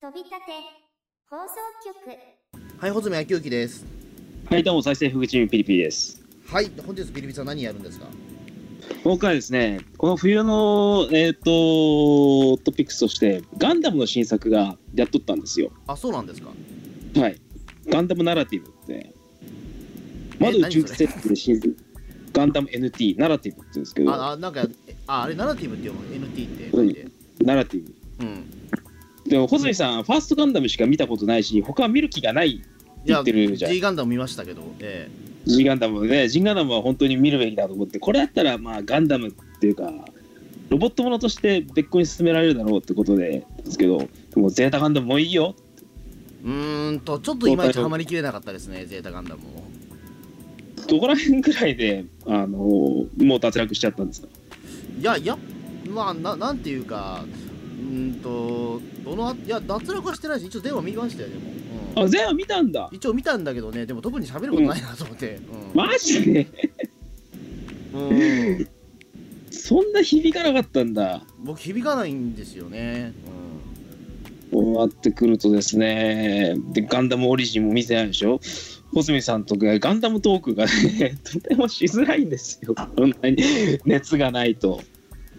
[0.00, 0.36] 飛び立て
[1.28, 2.16] 放送局
[2.80, 3.84] はい、穂積昭之です。
[4.48, 6.22] はい、どうも、再生ふぐちみピリピリです。
[6.46, 8.06] はい、本日ビリビリさん何やるんですか？
[9.02, 11.42] 今回はですね、この冬の、えっ、と、
[12.58, 15.72] トピックスとして、ガンダムの新作がやっとったんですよ。
[15.88, 16.50] あ、そうなんですか
[17.16, 17.40] はい。
[17.88, 19.12] ガンダムナラティブって、
[20.38, 21.60] まだ宇宙何それ設定で新
[22.32, 24.64] ガンダム NT、ナラティブって言うんですけど、あ、あなんか、
[25.08, 27.44] あ、あれナラティブって読む ?NT って。
[27.44, 28.24] ナラティブ。
[28.24, 28.57] うん。
[29.28, 32.62] でも、穂積さん、ファーストガンダムしか見たことないし、他は見る気がないい
[33.04, 35.08] 言ってるじゃん G ガンダム見ましたけど、え
[35.46, 39.92] G ガンダムね、G ガンダムは本当に見るべきだと思って、これだったら、まあ、ガンダムっていうか、
[40.68, 44.06] ロボットものとして別個に進められるだろうってことでですけど、で
[44.40, 45.54] もゼータガンダムもいいよ。
[46.44, 49.68] えうーんと、ちょっといまいちハマりきれなかったですね、ゼータガンダムも。
[50.88, 54.28] どこら辺くらいで、あのもう脱落しちゃったんですか？
[55.00, 55.36] いや、いや、
[55.88, 57.24] まあ、ななんていうか、
[57.88, 61.40] うーんと、どのあ、いや、脱落はしてないし、一応電話見ましたよ、でも。
[61.96, 62.88] うん、あ、ゼータ見たんだ。
[62.92, 65.40] 一応見たんだけどね、でも特に喋ることないなと思って。
[65.72, 66.46] うんマジで？
[67.94, 68.68] うん
[69.50, 71.22] そんな響かなかったんだ。
[71.38, 73.12] 僕響かないんですよね。
[74.52, 78.40] こうなってくるとですね、で、ガンダムオリジンも見てないでしょ？
[78.90, 82.74] 穂積さんとかガンダムトークがね、とてもしづらいんですよ。
[82.74, 83.42] こんなに
[83.84, 84.80] 熱がないと。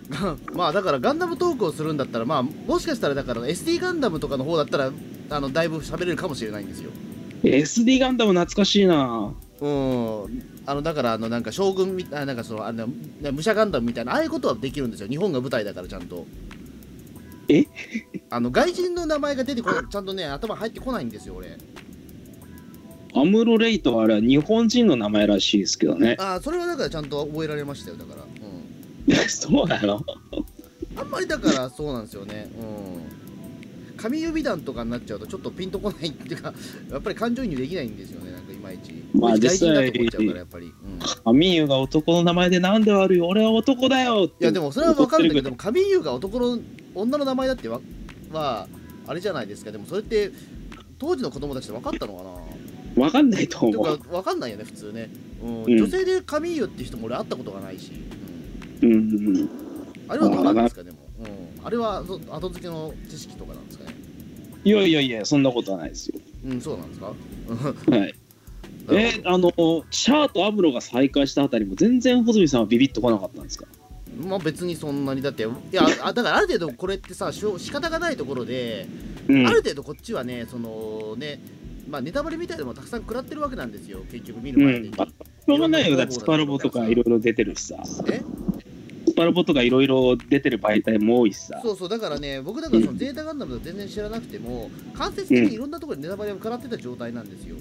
[0.10, 4.92] うん、まあだからガンダムトークをするんだったらまあもしかしたらだから SD ガンダムとかの方だったら
[5.30, 6.90] あのだいぶ喋れるかもしれないんですよ。
[7.44, 9.34] SD ガンダム懐かしいな。
[9.62, 10.44] うん。
[10.66, 15.10] あのだからあのなんか将軍みたいななんかそのあの武者ガンダムみたいなああいうことはできるんですよ。
[15.10, 16.26] 日本が舞台だからちゃんと。
[17.48, 17.66] え？
[18.30, 21.58] あの外人の名前が出てこないちゃんとね頭入ってこないんですよ俺。
[23.16, 26.16] アムロレイトはあれは日本人の名前らしいですけどね。
[26.20, 28.22] ああそれはだからちゃんと覚えられましたよだから。
[28.22, 28.59] うん。
[29.28, 30.04] そうなの？
[30.96, 32.50] あんまりだからそうなんですよね。
[32.60, 32.66] う
[33.16, 33.20] ん。
[33.98, 36.54] 紙指弾とかになっちゃうとちょっとピンとこないっていうか、
[36.90, 38.94] やっぱり感情移入できないんですよね、なんかいまいち。
[39.14, 39.92] まあ実際やっ
[40.46, 40.68] ぱり。
[40.68, 40.74] うん、い
[41.26, 43.22] アミーユが男の名前でなんで悪い？
[43.22, 46.60] 俺は男だよってや、でもそれはわかるんだけど、怒って紙優が男の、
[46.96, 47.82] 女の名前だってわ
[48.32, 48.68] は、
[49.06, 49.72] あれじゃないですか。
[49.72, 50.32] でもそれって、
[50.98, 52.30] 当時の子供たちって分かったのかな？
[52.96, 53.98] るわかんないと思う。
[53.98, 55.10] か、分かんないよね、普通ね。
[55.44, 57.92] うんうん女性で紙優って人も俺会ったことがないし。
[58.82, 59.38] うんうん。
[59.38, 59.50] うん、
[60.08, 60.98] あれはどうなんですか、でも。
[61.20, 63.96] うん、あれはそ後付けの知識とかなんですかね。
[64.64, 66.20] いやいやいや、そんなことはないですよ。
[66.46, 67.08] うん、そうなんですか？
[67.98, 68.16] はい。
[68.92, 69.52] えあの、
[69.92, 73.66] シャアとアムロが再会したあたりも全然穂積さんはビビッとこなかったんですか？
[74.26, 78.88] まあ別にそんなにだっていやあだからある程度これってさしょ仕方がないところで、
[79.30, 81.40] うんある程度こっちはねそのね
[81.90, 84.94] まあネタバレみたいなのもたくさん食らってるわけなんですよ結局見る前に、うん。
[84.94, 85.96] しょうがないよ。
[85.96, 87.78] だってスパロボとかいろいろ出てるしさ。
[87.82, 87.86] え？
[87.86, 88.04] ス
[89.20, 91.60] パロボとかいろいろ出てる媒体も多いしさ。
[91.62, 97.58] そうそうだからね僕だからそのゼータガンダムとか全然知らなくても間接的にいろんなところでネタバレを食らってた状態なんですよ、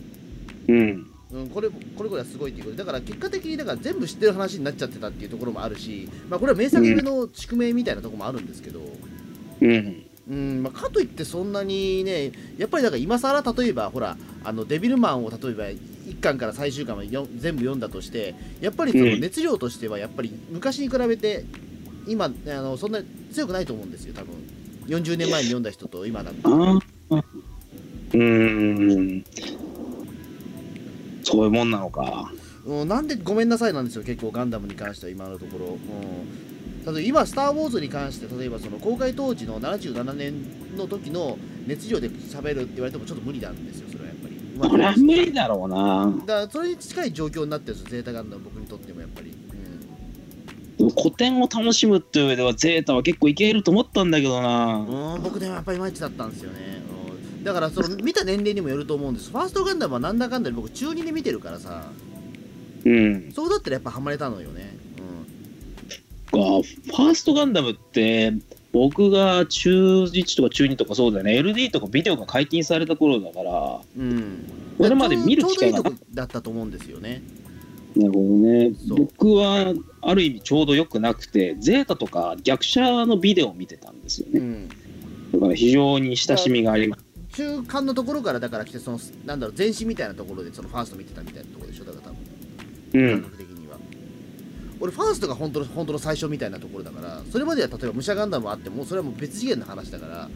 [0.68, 1.10] うん。
[1.32, 8.80] うん、これこれこれはすごいっていうことでだから結果的にだから全部知ってる話になっちゃってたっていうところもあるし、まあ、これは名作の宿命みたいなところもあるんですけど、
[9.60, 10.04] うん。
[10.30, 15.64] うんまあ、かといってそんなにねやっぱりだから今更例えばほらあのデビルマンを例えば
[16.08, 21.44] 1巻から最終巻までよ全部読んだとしてやっぱりそのうん熱量としてはやっぱり昔に比べて
[22.06, 24.34] 今あのそんなに強くないと思うんですよ多分
[24.86, 26.48] 40年前に読んだ人と今だと。
[26.50, 29.24] うーん。
[31.22, 32.32] そういうもんなのか。
[32.64, 43.88] うんなんでごめんなさいなんですよ結構ガンダムに関しては今のところ、うん、例えば今スター・ウォーズに関して例えばその公開当時の77年の時の熱量で喋るって言われてもちょっと無理なんですよ
[44.58, 46.12] まくこれは無理だろうな。
[46.26, 49.32] だからそれに近い状況になってるんですよ、ゼータガンダム、僕にとってもやっぱり。
[50.78, 54.74] でも古典を楽しむっていう上ではゼータは結構いけると思ったんだけどな。
[54.74, 56.82] うん、うん僕でもやっぱりいまいちだったんですよね。
[57.38, 59.30] うん、だからその見た年齢にもよると思うんです。
[59.30, 61.90] ファーストガンダムはなんだかんだで僕中2で見てるからさ、
[62.84, 63.32] うん。
[63.32, 64.78] そうだったらやっぱハマれたのよね。
[66.28, 68.32] かファーストガンダムって
[68.72, 74.10] 僕が中1とか中2とかそうだよね LD とかビデオが解禁された頃だからうん。
[74.10, 74.46] うん。
[74.76, 75.82] これまで見る機会が
[76.12, 77.22] だったと思うんですよね。
[77.96, 84.68] なるほどね僕はある意味ちょうど良くなくてゼータとか逆者のビデオを見てたんですよねうん。
[85.32, 92.18] だから非常に親しみがあります中間のところからだから来て、その、なんだろう、前身みたいなところでそのファースト見てたみたいなところでしょ、だから多分。
[92.94, 93.47] うん
[94.80, 100.28] 俺ファーストが本当の本当の最初みたいなところだからそれまでは例えば武者ガンダムあってもそれはもう別次元の話だから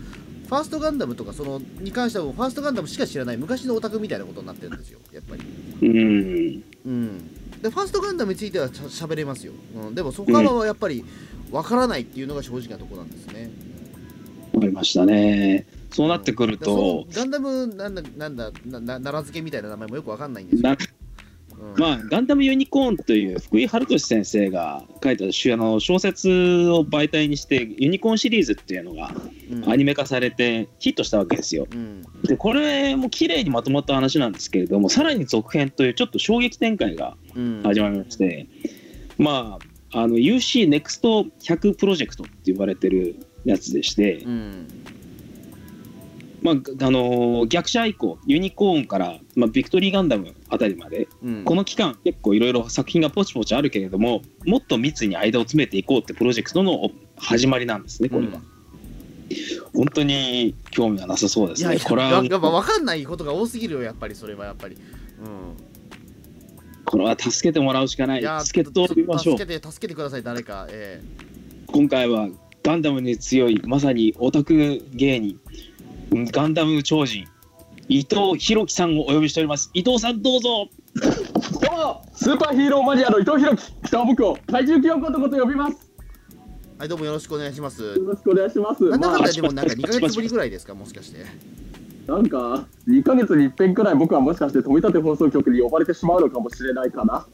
[0.49, 5.43] ファーストガンダムとかそのに関してはファーストガンダムしか知らない昔のオタクみたいなことになってるんですよやっぱり。
[5.83, 6.65] うん。
[6.85, 7.61] うん。
[7.63, 11.05] でファーストガンダムについてはしゃ喋れますよ、うん、でもそこからはやっぱり
[11.53, 13.51] わからないっていうのが正直なところなんですね、はい
[14.67, 15.67] りましたね。
[15.91, 20.77] そうなってくるそとの、ガンダムなんだなんだなな奈良漬けみたいな名前もよくわかんないんですよ
[21.77, 29.13] まあ、ガンダムユニコーンという福井春俊先生が書いた主あの小説を媒体にしてユニコーンシリーズっていうのが
[29.51, 29.71] うん。
[29.71, 31.67] アニメ化されてヒットしたわけですよ。
[31.71, 32.03] うん。
[32.25, 37.63] でこれも綺麗にまとまった話なんですけれどもさらに続編というちょっと衝撃展開がうん。
[37.65, 38.47] 始まりまして、
[39.19, 39.59] ま
[39.93, 44.69] ああの UC ネクスト100プロジェクトって呼ばれてるやつでして、うん
[46.43, 46.55] まあ
[46.87, 58.41] あの逆者以降ユニコーンから、まあ、ビクトリーガンダムあたりまでうんこの期間結構いろいろ作品がポチポチあるけれどももっと密に間を詰めていこうってプロジェクトの始まりなんですねこれは。
[59.75, 61.79] 本当に興味はなさそうですね。
[61.79, 64.77] これはやっぱ分かんないことが多すぎるよやっぱりそれはやっぱり。
[66.85, 68.19] これは助けてもらうしかない。
[68.19, 69.47] うん、いや助けてみましょう助。
[69.47, 70.67] けて助けてください誰か。
[70.71, 71.01] え
[71.67, 72.29] 今回は
[72.63, 75.41] ガンダムに強いまさにオタク芸人
[76.15, 77.27] ガンダム超人
[77.89, 79.71] 伊藤弘樹さんをお呼びしております。
[79.73, 80.69] 伊藤さんどうぞ。
[80.95, 85.91] どうもスーパーヒーローマニアの伊藤弘樹北尾僕を怪獣キヨコとこと呼びます。
[86.77, 87.83] ーはいどうもよろしくお願いします。
[87.83, 88.85] よろしくお願いします。
[88.91, 91.25] なんだかんまだでもなんか2ヶ月ぶりぐらいですかもしかして。
[92.09, 97.27] あなんか2ヶ月に一遍くらい僕はもしかして富立放送局に呼ばれてしまうのかもしれないかな。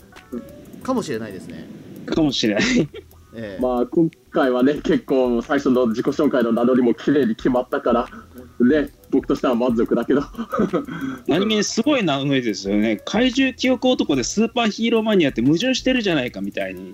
[0.85, 1.69] かもしれないですね。
[2.07, 2.89] かもしれない。
[3.35, 8.09] えーまあ今回はね結構最初の自己紹介の名乗りも綺麗に決まったから
[8.61, 10.23] ね僕としては満足だけど。
[11.27, 13.01] 何気にすごい名乗りですよね。
[13.05, 16.93] 怪獣記憶男でスーパーヒーローマニアって矛盾してるじゃないかみたいに。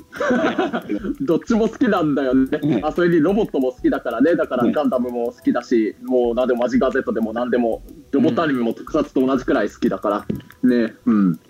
[1.21, 4.37] どっちも好きなんだよね、うんあそれにロボットも好きだからね。
[4.37, 7.83] だからうんガンダムも好きだし、もう何でもマジガゼットでも何でも
[8.13, 10.27] ロボットアニメも特撮と同じくらい好きだか
[10.63, 10.69] ら。
[10.69, 10.95] ね。
[11.07, 11.41] うん。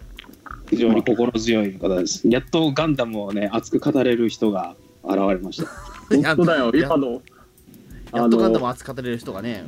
[0.70, 2.26] 非常に心強い方です。
[2.28, 5.68] やっとガンダムをね熱く語れる人が現れました。
[6.08, 6.70] 本当だよ。
[6.74, 7.22] や今の
[8.12, 9.64] やっとガンダムを扱ってれる人がね。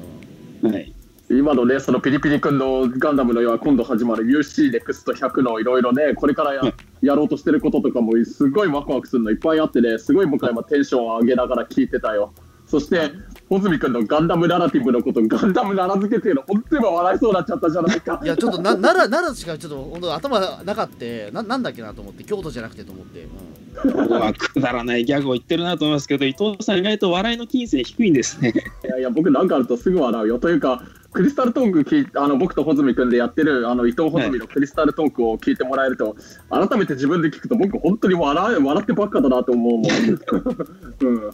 [0.62, 0.92] はい。
[1.28, 12.32] 今のねそのピリピリ君のガンダムの世は今度始まる UC ネクスト100のいろいろねこれからや,、うんやろうとしてることとかもすごいワクワクするのいっぱいあってねすごい僕は今テンションを上げながら聞いてたよ
[12.66, 13.12] そして
[13.48, 18.20] 穂積君のガンダムナラティブのことガンダム奈良漬けっていうの本当に今笑いそうになっちゃったじゃないか。
[18.22, 23.22] いやちょっとな奈良奈良しかちょっと本当頭なかってななんだっけなと思って京都じゃなくてと思って。
[23.22, 24.32] うん。
[24.34, 28.52] くだらないギャグを言ってるなと思いますけど伊藤さん意外と笑いの金星低いんですね。
[28.84, 30.38] いやいや僕なんかあるとすぐ笑うよ。
[30.38, 36.14] というかクリスタルトーク聞いあの僕と穂積君でやってるあの伊藤穂積のクリスタルトークを聞いてもらえると、
[36.50, 39.86] 改めて自分で聞くと僕本当に笑い笑ってばっかだなと思うもん、
[41.00, 41.30] うん、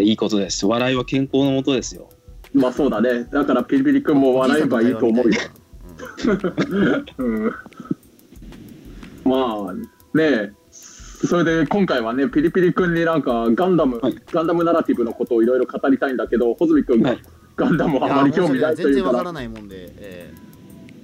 [0.00, 2.08] いいことです笑いは健康のもとですよ。
[2.54, 3.24] まあそうだね。
[3.24, 5.40] だからピリピリ君も笑えばいいと思うよ、
[7.18, 7.54] うん、
[9.24, 10.52] まあね。
[10.70, 14.16] それで今回はねピリピリ君になんかガンダム、はい。
[14.32, 17.22] ガンダムナラティブのことをいろいろ語りたいんだけど穂積君がはい。
[17.56, 19.32] ガンダムうんはあまり興味ないというから。
[19.32, 19.92] ないもんで。
[19.96, 20.34] え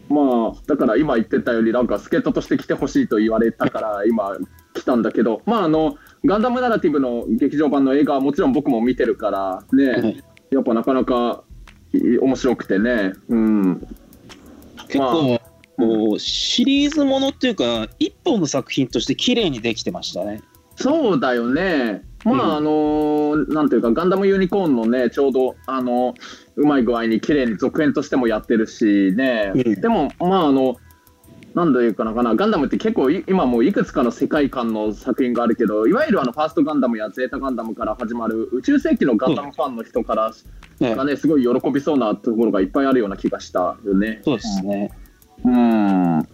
[0.09, 4.37] まあだから今言ってたようになんか助っ人として来てほしいと言われたから今
[4.75, 5.43] 来たんだけど。
[5.47, 10.25] まああのガンダムナラティブの劇場版の映画はもちろん僕も見てるからね、はい。
[10.51, 11.43] やっぱなかなか
[11.93, 13.13] い面白くてね。
[13.29, 13.87] うん。
[14.89, 15.41] 結構、
[15.77, 20.43] こうシリーズものっていうか一本の作品として綺麗にできてましたね。
[20.77, 22.03] そうだよね。
[22.25, 22.41] まあ、うん。
[22.57, 26.15] あのなんていうかガンダムユニコーンのねちょうどあの
[26.57, 29.81] うまい具合に綺麗に続編としてもやってるしね、うん。
[29.81, 30.77] でもまああの
[31.55, 40.33] なんというかなかなガンダムって結構い今もういくつかの世界観の作品があるけどいわゆるあのファーストガンダムやゼータガンダムから始まる宇宙世紀のガンダムファンの人から
[40.81, 44.21] ねがねすごい喜びそうなところがいっぱいあるような気がしたよね。
[44.25, 44.91] そうですね、
[45.45, 46.29] うん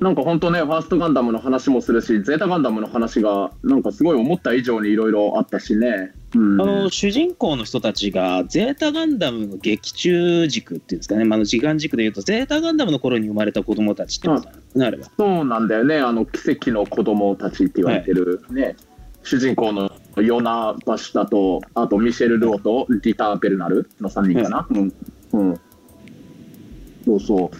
[0.00, 6.12] なんか本当ね、ファーストガンダムの話もするし、ゼータガンダムの話が、なんかすごい思った以上にいろいろあったしね。
[6.36, 18.76] うん、あの主人公の人たちがゼータガンダムの劇中軸っていうんですかね、まあ、時間軸でいうとゼータガンダムの頃に生まれた子供たちってことなれば、そうなんだよね、あの奇跡の子供たちって言われてるね、
[19.22, 19.90] 主人公の
[20.22, 24.66] ヨナ・バシュタと、あとミシェル・ルオとリター・ベルナルの3人かな。
[24.70, 24.92] うん。
[25.32, 25.60] うん。
[27.04, 27.50] そうそ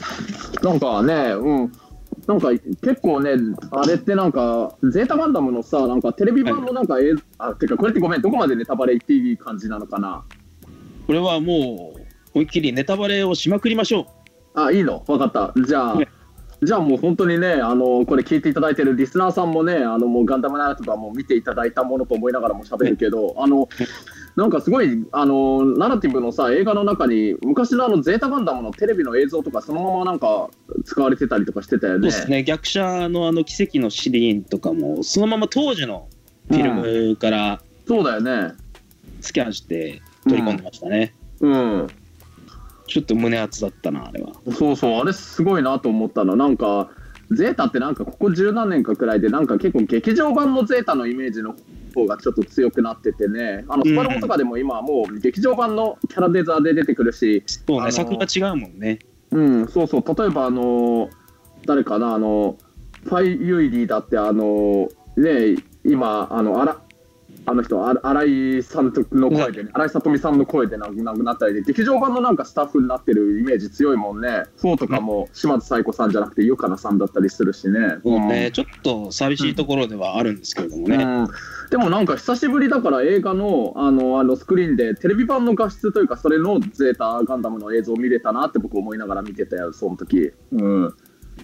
[0.63, 0.65] う。
[0.65, 1.73] なんかね、うん。
[2.27, 3.37] なんか結構ね、
[3.71, 10.25] あれってなんか、ゼータガンダムのさ、なんかテレビ版のなんか映像、あ、てかこれってごめん、どこまでネタバレ言っていい感じなのかな？
[11.07, 12.01] これはもう
[12.35, 14.07] 思いっきりネタバレをしまくりましょ
[14.55, 15.05] あ、いいの？
[15.07, 15.55] わかった。
[15.65, 16.09] じゃあ、ね
[16.63, 23.69] じゃあもう本当にね、あの、これ聞いていただいてるリスナーさんもね、あの、もうガンダムナイトとかも見ていただいたものと思いながらも喋るけど、あの、
[24.37, 30.51] なんかすごい、あの、ナラティブのさ、映画の中に、昔のあの、ゼータガンダムのテレビの映像とか、そのままなんか
[30.85, 31.97] 使われてたりとかしてたよう。
[31.97, 32.09] そうね。
[32.11, 36.07] ですね、逆者のあの奇跡のシリーンとかも、そのまま当時の
[36.49, 38.53] フィルムからそうだよね。
[39.23, 41.15] スキャンして取り込んでましたね。
[41.41, 41.87] うん。
[42.87, 44.33] ちょっと胸熱だったな、あれは。
[44.53, 46.37] そうそう、あれすごいなと思ったの。
[46.37, 46.91] なんか、
[47.31, 51.57] ゼータってなんかここ十何年かくらいで、なんか結構劇場版のゼータのイメージの
[51.97, 58.99] 方がちょっと強くなっててね、あのスパロボとかでも今はもう劇場版のキャラデザーで出てくるし、そうね、作が違うもんね。
[59.31, 61.09] うん、そうそう、例えばあの、
[61.67, 62.59] 誰かな、あの、
[63.05, 66.81] ファイユイリーだって、あの、ね、今、あの、あら、
[67.47, 68.25] あの人、あ新
[68.59, 74.45] 井さんの声で、ね、新井さとみさんの声で亡くなったりで、劇場版のなんかスタッフになってるイメージ強いもんね。
[74.63, 77.79] 4とかも島津紗友子さんじゃなくて、ゆかなさんだったりするしね。
[78.03, 80.97] そうね、ちょっと寂しいところではあるんですけれどもね。
[80.97, 81.29] うん
[81.71, 90.95] でもなんか久しぶりだから映画のあのあのスクリーンでテレビ版の画質というかそれのゼータガンダムの映像を見れたなって僕思いながら見てたよその時うん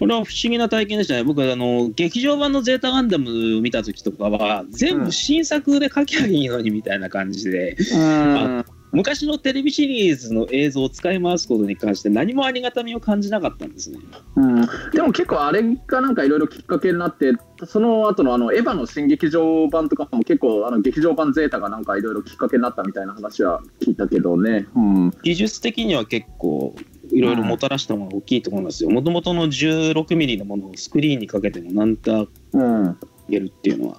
[0.03, 1.23] これは不思議な体験でしたね。
[1.23, 13.97] 僕あの劇場版のゼータガンダム見た時とかは全部新作で描きゃいいのにみたいな感じで、うん昔のテレビシリーズの映像を使い回すことに関して何もありがたみを感じなかったんですね。
[14.35, 17.31] うん、でも結構あれがなんかいろいろきっかけになって
[17.65, 26.75] その後のあのエヴァの新劇場版とかも結構あの劇場版ゼータがなんかいろいろきっかけになったみたいな話は聞いたけどね、うん、技術的には結構
[27.13, 28.89] いろいろもたらしたものが大きいと思いますよ。
[28.89, 32.83] もともとの16ミリのものをスクリーンにかけてもなんとうん、
[33.29, 33.97] 言えるっていうのは。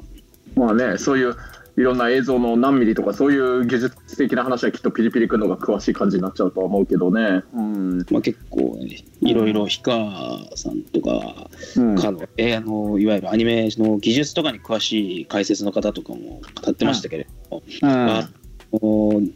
[0.56, 1.36] まあねそういう
[1.76, 7.98] いろんな映像の何ミリとかそういう技術的な話はきっとピリピリくんのが詳しい感じになっちゃうとは思うけどね、うん。
[8.10, 11.96] まあ、結構、ね、いろいろ氷川さんとか、うん。
[11.96, 18.28] かのえーあのいわゆるアニメの技術とかに詳しい解説の方とかも語ってましたけれども、あ
[18.72, 19.26] のぜ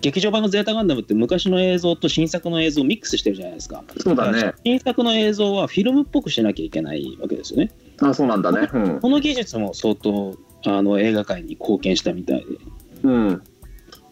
[0.00, 3.84] 劇場版の「ゼータガンダム」って昔の映像と新作の映像をミックスしてるじゃないですか。
[3.98, 4.54] そうだね。
[4.64, 7.70] 新作の映像はフィルムっぽくしなきゃいけないわけですよね。
[8.00, 8.68] あそうなんだね。
[8.72, 9.00] うん。
[9.00, 12.44] この技術も相当あの映画界に貢献したみたいで。
[13.02, 13.42] うん。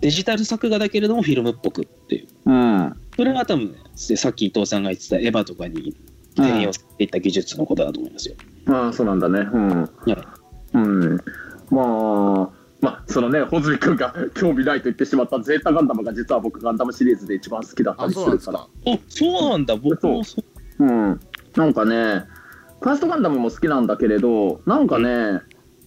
[0.01, 2.27] デジタル作画だけれどもフィルムっぽくっていう。
[2.47, 2.97] うん。
[3.17, 5.95] それが多分ねさっき伊藤さんが言ってたエヴァとかに
[6.37, 8.35] 転用していった技術のことだと思いますよ。
[8.67, 9.41] ああそうなんだね。
[9.41, 9.81] うん。
[9.81, 10.17] はい。
[10.75, 11.21] うん。
[11.71, 12.54] まあ
[12.85, 18.39] まあそのね穂積君が 興味ないと言ってしまったゼータガンダムが実は僕ガンダムシリーズで一番好きだったありするから。
[18.39, 19.29] そうなんですか。
[19.31, 20.85] あそうなんだ僕もそう。
[20.85, 21.21] うん、
[21.57, 22.25] なんかね、
[22.81, 25.41] ファーストガンダムも好きなんだけれど、なんかね、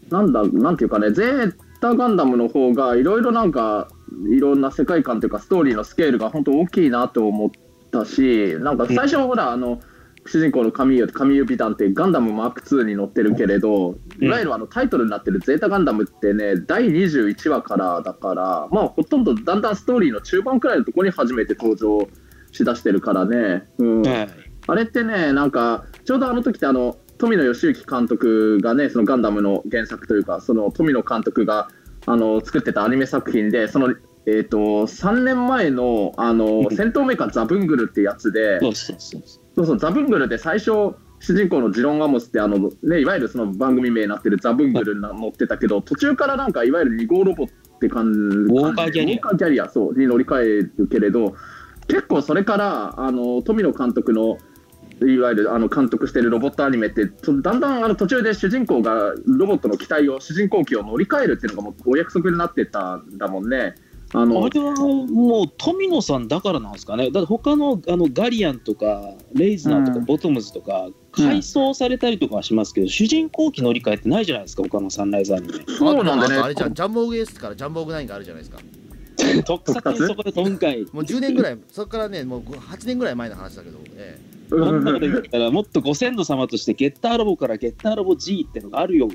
[0.09, 3.89] なんだ、なんていうかね、ゼータガンダムの方がいろいろなんか、
[4.29, 7.51] いろんな世界観というか、ストーリーのスケールが本当大きいなと思っ
[7.91, 9.79] たし、なんか最初、ほら、あの、
[10.27, 22.07] 主人公のカミユ、カミユビダンってガンダムマーク2に乗ってるけれど、いわゆるあのタイトルになってるゼータガンダムってね、第21話からだから、まあほとんどだんだんストーリーの中盤くらいのところに初めて登場
[22.51, 23.67] しだしてるからね。
[23.77, 24.01] うん。
[24.01, 24.29] はい
[24.69, 31.69] あれってね、なんか、ちょうどあの時ってあの、富野義行監督がね、そのガンダムの原作というか、その富野監督が
[32.05, 39.23] あの作ってたアニメ作品で、その、えー、と3年前のあのうん戦闘メーカーザ・ブングルってやつで、そうそうそう
[39.57, 47.47] そうそう、ザ・ブングルで最初、主人公のジロン・アモスってあの、ね、いわゆるその番組名になってるザ・ブングルに乗ってたけど、途中からなんかいわゆる2号ロボっ
[47.79, 50.45] て感じウォーカーギャリアウォーカーギャリアそうに乗り換え
[50.77, 51.35] るけれど
[51.87, 54.37] 結構それからあの富野監督の
[55.01, 63.75] いわゆるあの監督してるロボットアニメってだんだんあの途中で主人公がロボットの機体を主人公機を乗り換えるっていうのがもうお約束になってたんだもんね。
[64.13, 67.11] あのあれはもう富野さんだからなんですかね。
[67.11, 70.05] だって他のあのガリアンとかレイズナーとかうん。
[70.05, 76.75] ボトムズとか改装されたりとかはしますけど、主人公機乗り換えってないじゃないですか他のサンライズアニメそうなんだあとあれじゃんね。
[76.75, 78.61] ジャンボーグエースからジャンボーグナインがあるじゃないですか。
[79.45, 89.09] 特撮にそこで今回もう10年ぐらいそこからねもう8年ぐらい前の話だけど、えこんなこと言ったらもっとご先祖様としてゲッターロボからゲッターロボ G ってのがあるよ。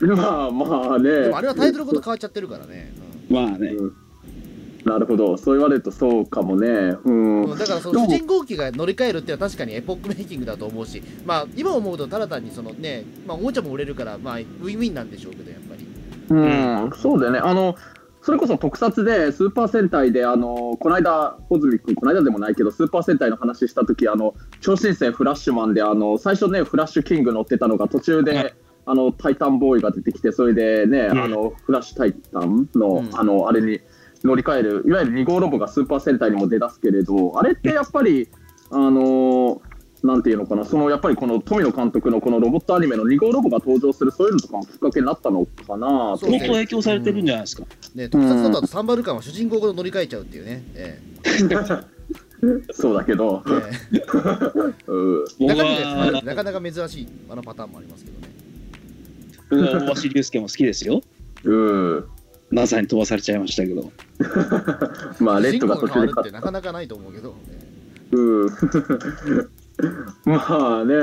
[0.00, 1.10] まあまあえね。
[1.22, 2.94] でもあれはタイトルごと変わっちゃってるからね、
[3.28, 3.68] まあね。
[3.68, 4.07] うん
[4.88, 6.68] なるほど、そう言われるとそうかもね。
[7.04, 7.42] うん。
[7.42, 15.86] うんだからその主人公機が乗り換えるっていうのは確かにエポックメイキングだと思うしまあ今思うとただ単にそのね、まあ、おもちゃも売れるからまあウィンウィンなんでしょうけどやっぱり。
[16.30, 17.38] うん、そうだよね。
[17.38, 17.74] あの、
[18.20, 28.54] それこそ特撮でスーパー戦隊で、あの、この間、穂積君、この間でもないけど、スーパー戦隊の話したとき、あの、超新星フラッシュマンで、あの、最初ね、フラッシュキング乗ってたのが途中で、はい。
[28.84, 31.22] あの、タイタンボーイが出てきて、それでね、うん。
[31.22, 33.10] あの、フラッシュタイタンの、うん。
[33.18, 33.80] あの、あれに
[34.24, 38.28] 乗り換える、いわゆる2号ロボがスーパー戦隊にも出だすけれど、あれってやっぱり、
[38.70, 39.62] あの
[40.02, 51.00] なんていうのかな、そのやっぱりこの富野監督のこのロボットアニメの2号ロボが登場する、そういうのとかもきっかけになったのかなとそう相当影響されてるんじゃないですか、ね特撮だとサンバルカンは主人公ごと乗り換えちゃうっていうね、 え
[52.70, 54.04] そうだけど、ええ。
[54.86, 55.24] うん。
[55.40, 58.28] え僕中身なかなか珍しいあのパターンもありますけどね。
[59.50, 61.02] 大橋龍介も好きですよ。
[61.44, 62.04] うん、
[62.50, 63.90] NASA に飛ばされちゃいましたけど。
[65.20, 67.34] まあレッドが途中で変わってなかなかないと思うけど、ね、
[68.12, 68.50] うん。
[70.24, 70.94] まあね。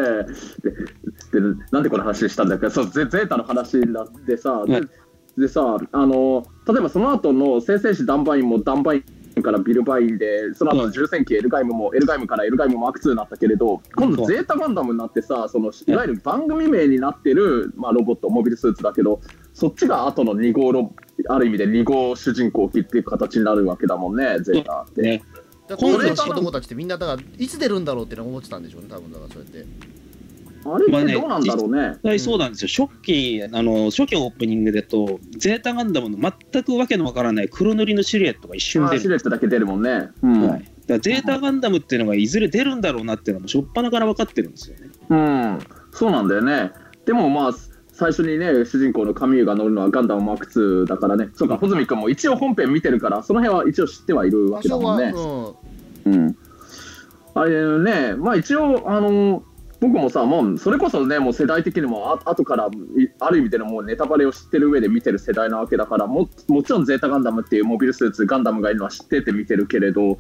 [1.32, 2.70] ででなんでこの話したんだっけ？
[2.70, 4.90] そうゼゼータの話になってさ、でうん
[5.38, 9.04] でさあの例えばその後の聖戦士ダンバインもダンバイ
[9.38, 19.20] ンからビルバインでその後の重戦機エルガイムもエルガイムからエルガイムもマーク2になったけれど今度ゼータガンダムになってさそのいわゆる番組名になってる、まあ、ロボットモビルスーツだけど
[19.54, 20.94] そっちが後の2号ロ
[21.28, 25.02] ある意味で2号主人公機っていう形になるわけだもんねゼータって。
[25.02, 25.24] ね。
[25.68, 29.66] だからこれ当時の子供たちってみんなだからいつ出るんだろうっての思ってたんでしょうね多分だからそうやって
[30.68, 31.90] あれってどうなんだろうね。
[32.04, 32.88] 実際そうなんですよ。
[32.88, 39.00] 初期、あの、初期オープニングだと、ゼータガンダムの全くわけのわからない黒塗りのシルエットが一瞬出る。
[39.00, 40.10] シルエットだけ出るもんね。
[40.24, 40.50] うん。
[40.50, 40.60] はい。
[40.60, 44.90] だからゼータガンダムっていうのがいずれ出るんだろうなっていうのも、しょっぱなから分かってるんですよね。
[45.10, 45.60] うん、
[45.92, 46.72] そうなんだよね。
[47.06, 47.52] でもまあ、
[47.96, 51.30] 最初にね、主人公のカミューが乗るのはガンダムマーク2だからね。
[51.34, 55.14] そうか、穂積君も一応本編見てるから、その辺は一応知ってはいるわけだもんね。
[56.06, 56.38] うん、うん。
[57.36, 59.44] あれね、まあ一応、あの、
[59.80, 62.70] 僕もさ、もうそれこそね、もう世代的にもあ後からい
[63.20, 70.18] ある意味でのもうネタバレを知ってる上で見てる世代なわけだからも、もちろんゼータガンダムっていうモビルスーツ、ガンダムがいるのは知ってて見てるけれど、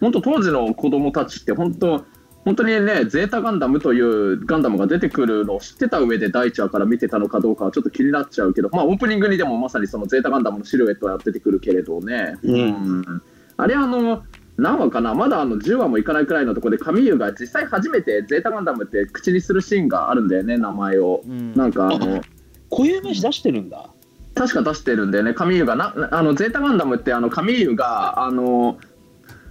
[0.00, 2.02] 本当、当時の子供たちって、本当、
[2.44, 12.38] 本当にね、ゼータガンダムというガンダムが出てくるのを知ってた上で第1話から見てたのかどうかはちょっと気になっちゃうけど、まあ、オープニングにでもまさにそのゼータガンダムのシルエットは出てくるけれどね。
[12.42, 13.22] うん。
[13.58, 14.24] あれあの
[14.56, 15.14] 何話かな？
[15.14, 21.22] まだあの10話もいかないくらいのところでカミーユが実際初めてゼータガンダムって口にするシーンがあるんだよね名前を。
[21.26, 21.54] うん。
[21.54, 22.22] なんかあの
[22.70, 23.90] こういう名詞出してるんだ。
[24.34, 25.34] 確か出してるんだよね。
[25.34, 28.78] カミーユがなあのゼータガンダムってあのカミーユがあの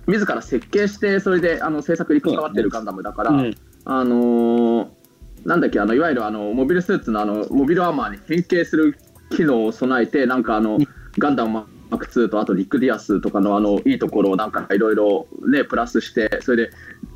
[0.09, 3.55] 自ら設計してそれであの制作に関わってるガンダムだから、うん。
[3.85, 4.99] あのー
[5.45, 8.97] なんだっけあのいわゆるあのモビルスーツのあのモビルアーマーに変形する
[9.29, 10.77] 機能を備えてなんかあの
[11.17, 16.71] ガンダムマーク2とあとリック・ディアスとかのあのいいところをなんかいろいろねプラスしてそれで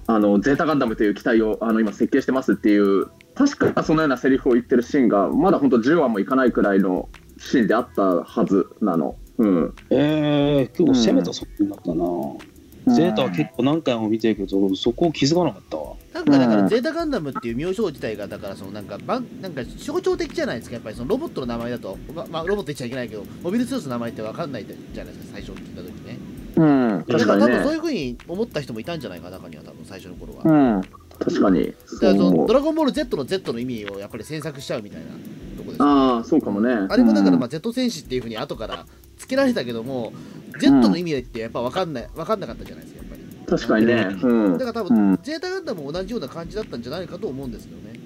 [0.08, 9.16] あのゼータガンダムという機体をあの今設計してますっていう確かそのようなセリフを言ってるシーンがまだ本当10話もいかないくらいのシーンであったはずなの。
[9.40, 12.06] うん、えー、結構攻めた作品だったな。
[12.88, 15.94] ゼータは結構何回も見てるけど、そこを気づかなかったわ。
[16.14, 16.68] なんかだから、うん。
[16.68, 26.18] ゼータガンダムっていう名称自体が、だからそのなんかばん、なんか象徴的じゃないですか、やっぱりそのロボットの名前だと、ままあ、ロボット言っちゃいけないけど、モビルスーツの名前って分かんないじゃないですか、最初聞いた時ね。
[26.56, 27.48] うん、だ確かにね。
[27.48, 30.42] から多分そういうふうに思った人もいたんじゃないか、中には、多分最初の頃は。
[30.44, 30.82] うん、
[31.20, 31.66] 確かに。
[31.66, 35.06] だからそのドラゴンボール Z の Z の意味をやっぱり詮索しちゃうみたいな
[35.58, 36.74] とこですよああそうかもね。
[36.90, 37.40] あれもだから、うん。
[37.40, 38.86] まあ、Z 戦士っていうふうに後から
[39.24, 40.12] つけられたけども、
[40.60, 43.58] Z の意味ってやっぱ分かんない、分かんなかったじゃないですか、やっぱり。
[43.58, 44.18] 確かにね。
[44.22, 44.58] うん。
[44.58, 45.20] だから多分、うん。
[45.24, 48.00] ゼータガンダムも同じような感じだったんじゃないかと思うんですけどね。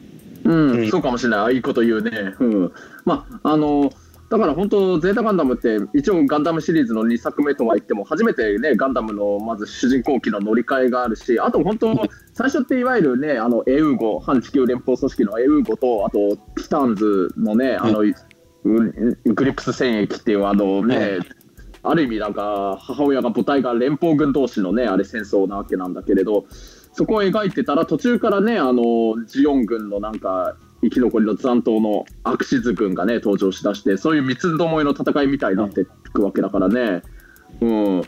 [0.44, 0.90] うん、うん。
[0.90, 2.36] そうかもしれない、いいこと言うね。
[2.40, 2.72] うん、
[3.04, 3.92] まあ、あの、
[4.30, 11.96] だから本当、ゼータガンダムって、一応ガンダムシリーズの2作目とは言っても、初めてね、ガンダムのまず主人公機の乗り換えがあるし、あと本当、
[12.34, 18.14] 最初っていわゆるね、あの、エウーゴ、反地球連邦組織のエウーゴと、あと、ティターンズのね、あの、う
[19.26, 21.20] グリプス戦役っていう、あのね、
[21.84, 26.46] ある意味なんか母親が母体が連邦軍同士のねあれ戦争なわけなんだけれど
[26.94, 37.02] そこを描いてたら途中からねあのジオン軍のなんか生き残りの残党のアクシズ軍がね登場しだしてそういう三つどもえの戦いみたいになっていくわけだからね。
[37.62, 38.02] うん。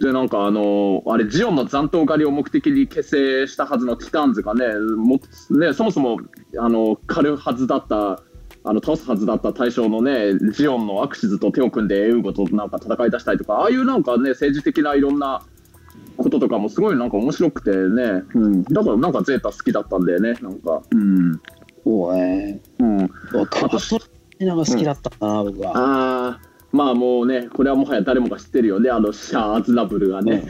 [0.00, 6.18] でなんかあのあれジオンの残党狩りを目的に結成したはずのティターンズがねもねそもそも
[6.58, 8.22] あの狩るはずだった
[8.66, 15.42] あの倒すはずだった大将のねジオンのアクシズと手を組んでエウゴとなんか戦い出したりとかああいうなんかね政治的ないろんな
[16.16, 20.82] こととかもすごいなんか面白くてね、うん、だからなんかゼータ好きだったんだよねなんか。
[20.90, 21.40] うん。
[21.84, 22.60] そうね。
[22.78, 23.08] うん。
[23.08, 23.98] クワトロシ
[24.40, 25.72] ナが好きだったな、僕は。
[25.74, 26.40] ああ
[26.72, 30.42] まあもうねこれはもはや誰もが知ってるよねあのシャア・アズナブルがね、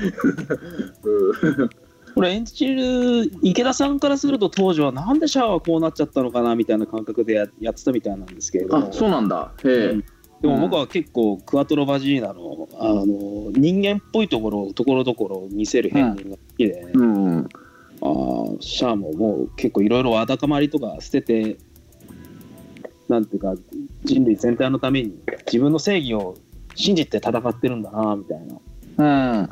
[1.03, 1.71] うん
[2.15, 8.89] これ演じる池田さんからすると当時はなんでシャアはこうなっちゃったのかなみたいな感覚でややってたみたいなんですけれども。
[8.89, 9.53] あそうなんだ。
[9.65, 9.97] へえ、
[10.41, 17.39] でも僕は結構クワトロバジーナのあの人間っぽいところをところどころ見せる変人が好きで、うん。
[18.01, 21.57] あーシャアももう結構いろいろわだかまりとか捨てて
[23.09, 23.55] なんていうか
[24.05, 26.37] 人類全体のために自分の正義を
[26.75, 28.57] 信じて戦ってるんだなみたいな。
[28.97, 29.49] うん、や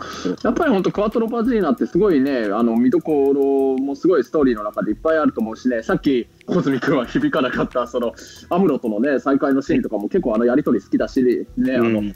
[0.50, 8.14] っぱり本当クワトロパジーナってすごいねあの見どころもすごいストーリーの中でいっぱいあると思うしねさっき小泉君は響かなかったその
[8.50, 12.14] アムロとのね再会のシーンとかも結構あのやり取り好きだしね、あのうん。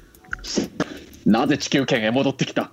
[1.25, 2.71] なぜ地球圏へ戻ってきた？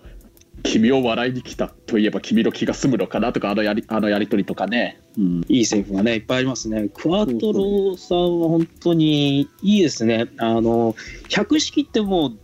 [0.61, 6.87] 君を笑いに来たといえば君の気が済むのかなとかあのやりあのやり取りとかね、うん、いいセリフがねいっぱいありますね。
[6.93, 10.27] クワトロさんは本当にいいですね。
[10.37, 10.95] あの
[11.27, 12.37] 百式ってもう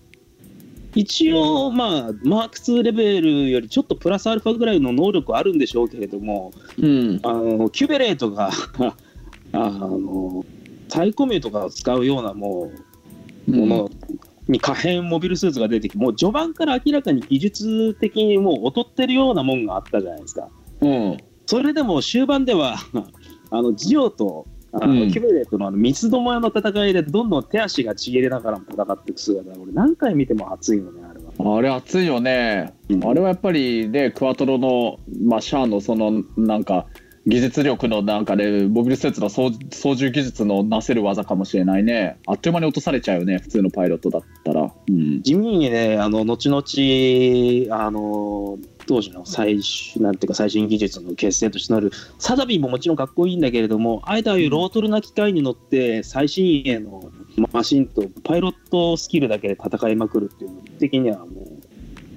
[0.95, 8.52] 一応まあマーク2レベルよりちょっとプラスアルファぐらいの能力はあるんでしょうけれども、うん、あのキュベレートが
[9.54, 10.45] あの
[10.88, 12.71] サイコミューとかを使うようなも
[13.47, 13.91] うもの
[14.47, 20.49] に可変モビルスーツが出てきてもう序盤から明らかに技術的にもう劣ってるようなもんがあったじゃないですか。
[20.82, 22.78] うん、それでも終盤では
[23.52, 25.12] あのジオとあの、うん。
[25.12, 31.58] キュベレートのあの三つどもえの戦いでどんどん手足がちぎれながらも戦っていく姿俺何回見ても熱いよねあれは。
[31.58, 33.03] あれ熱いよね、うん。
[33.05, 36.86] あれはやっぱりねクワトロの、まあ、シャアのそのなんか
[37.27, 42.17] 技術力のなんかねモビルスーツの操縦技術のなせる技かもしれないね。
[42.25, 57.12] あっという間に落とされちゃうよね普通のパイロットだったら、うん、地味にねあの後々あの当時の最終なんていうか最新技術の結成としてなるサダビーももちろんかっこいいんだけれどもあえてああいうロートルな機械に乗って最新鋭の
[57.51, 61.69] マシンとパイロットスキルだけで戦いまくるっていうの的にはもう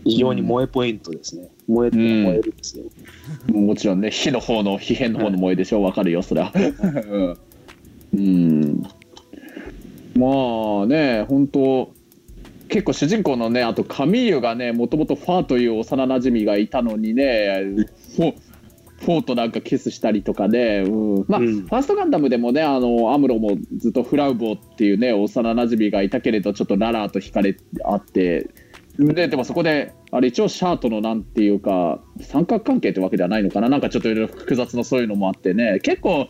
[0.05, 2.85] 非常に萌えポイントですね、燃えてうん燃えるんですよ、
[3.53, 6.53] もちろんね火の方の火変の方の萌えでしょわかるよそりゃ
[8.13, 8.19] うん。
[8.19, 8.83] うん。
[10.15, 11.93] まあね本当
[12.69, 17.61] 結構主人公のねあとカミーユがねもともとファーという幼なじみがいたのにね
[18.17, 18.35] フォ
[19.03, 21.63] フォーとなんかキスしたりとかね、うん、まあ、うん。
[21.63, 28.49] ファーストガンダムでもねあのアムロもずっとフラウボーっていうね幼なじみがいたけれどちょっとララーと惹かれ合って
[28.99, 33.69] ででもそこであれ一応シャアとのなんていうか三角関係ってわけではないのかな。
[33.69, 35.81] なんかちょっといろいろ複雑なそういうのもあってね。
[35.83, 36.29] 結構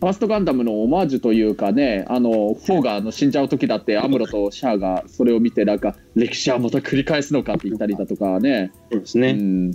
[0.00, 8.70] ファーストガンダムのオマージュというかねあのフォウがあの死んじゃう時だってアムロとシャアがそれを見てなんか歴史はまた繰り返すのかって言ったりだとかね。
[8.92, 9.70] そうですね、うん、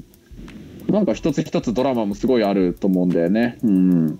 [0.87, 3.57] なんか一つ一つドラマもすごいあると思うんだよね。
[3.63, 4.19] うん、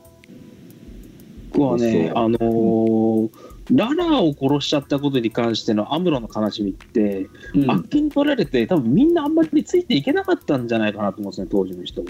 [1.54, 12.10] 僕はねあのーララァを殺しちゃったことに関してのアムロの悲しみって、うんあっけに取られて多分みんなあんまりついていけなかったんじゃないかなと思うんですね当時の人も。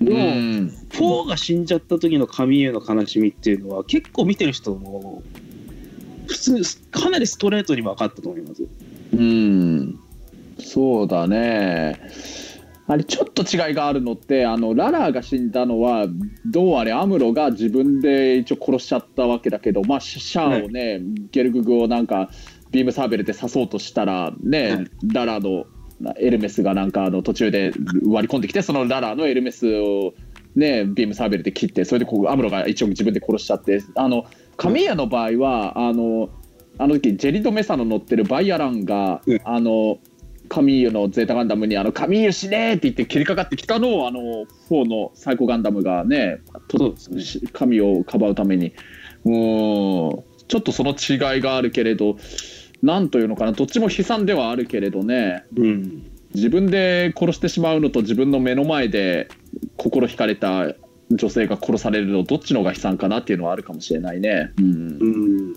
[0.00, 5.22] でも、うんフォーが死んじゃった時のカミーユの悲しみっていうのは結構見てる人も
[6.28, 8.62] 普通かなりストレートに分かったと思います。
[9.12, 10.00] うん、
[10.58, 12.00] そうだね。
[12.86, 16.06] あれちょっと違いがあるのってあのララーが死んだのは
[16.44, 22.30] どうあれアムロが自分で一応殺しちゃったわけだけど、まあ、シャアをね、ゲルググをなんか
[22.70, 24.90] ビームサーベルで刺そうとしたらね、はい。
[25.12, 25.64] ララーの
[26.18, 27.72] エルメスがなんかあの途中で
[28.06, 30.12] 割り込んできてそのララーのエルメスを、
[30.54, 36.28] ね、ビームサーベルで切ってそれでこうアムロが一応自分で殺しちゃってあのカミーヤの場合はあの
[36.78, 39.40] あの時ジェリド・メサの乗ってるバイアランが、うん。
[39.44, 39.98] あの
[40.48, 46.94] カミーユのゼータガンダムに「あのカミーユ死ね!」って言って切りかかってきたのをあの4のサイコガンダムがねと
[47.52, 48.72] 神をかばうために
[49.24, 52.16] うーんちょっとその違いがあるけれど
[52.82, 56.02] なんというのかなどっちも悲惨ではあるけれどねうん
[56.34, 59.28] 自分で殺してしまうのと自分の目の前で
[59.76, 60.74] 心惹かれた
[61.10, 64.52] 女性が殺されるのどっちの方が悲惨かなっていうのはあるかもしれないね。
[64.58, 64.68] うんう
[65.50, 65.54] ん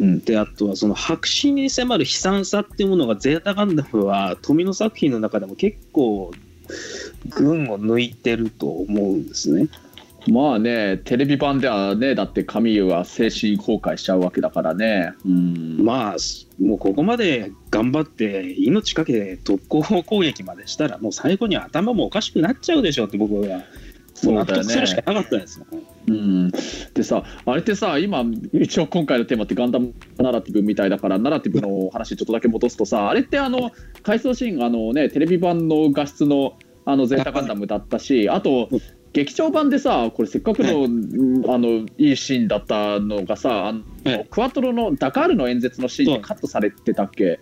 [0.00, 6.32] うんであとはその白紙に迫る悲惨さっていうものがゼータガンダムは富野作品の中でも結構
[7.28, 9.68] 群を抜いてると思うんですね。
[10.28, 15.12] まあねテレビ版ではねだってカミーユは精神崩壊しちゃうわけだからね。
[15.26, 16.16] うんまあ
[16.62, 23.62] もうここまで頑張って命かけて特攻攻撃までしたらもう最後に頭もおかしくなっちゃうでしょうって僕は
[24.26, 25.66] もう納得するしかなかったですよ、
[26.08, 33.70] うん、でさあれってさ今一応今回のテーマってガンダムナラティブみたいだからナラティブの話ちょっとだけ戻すとさ あれってあの
[34.02, 38.80] 回想シーンがあのねテレビ版の画質のあのゼータガンダムだったしあとうん
[39.12, 44.26] 劇場版でさこれせっかくの,、うんあのいいシーンだったのがさあの、はい。
[44.30, 47.40] クワトロのダカールの演説のシーンでカットされてたっけ？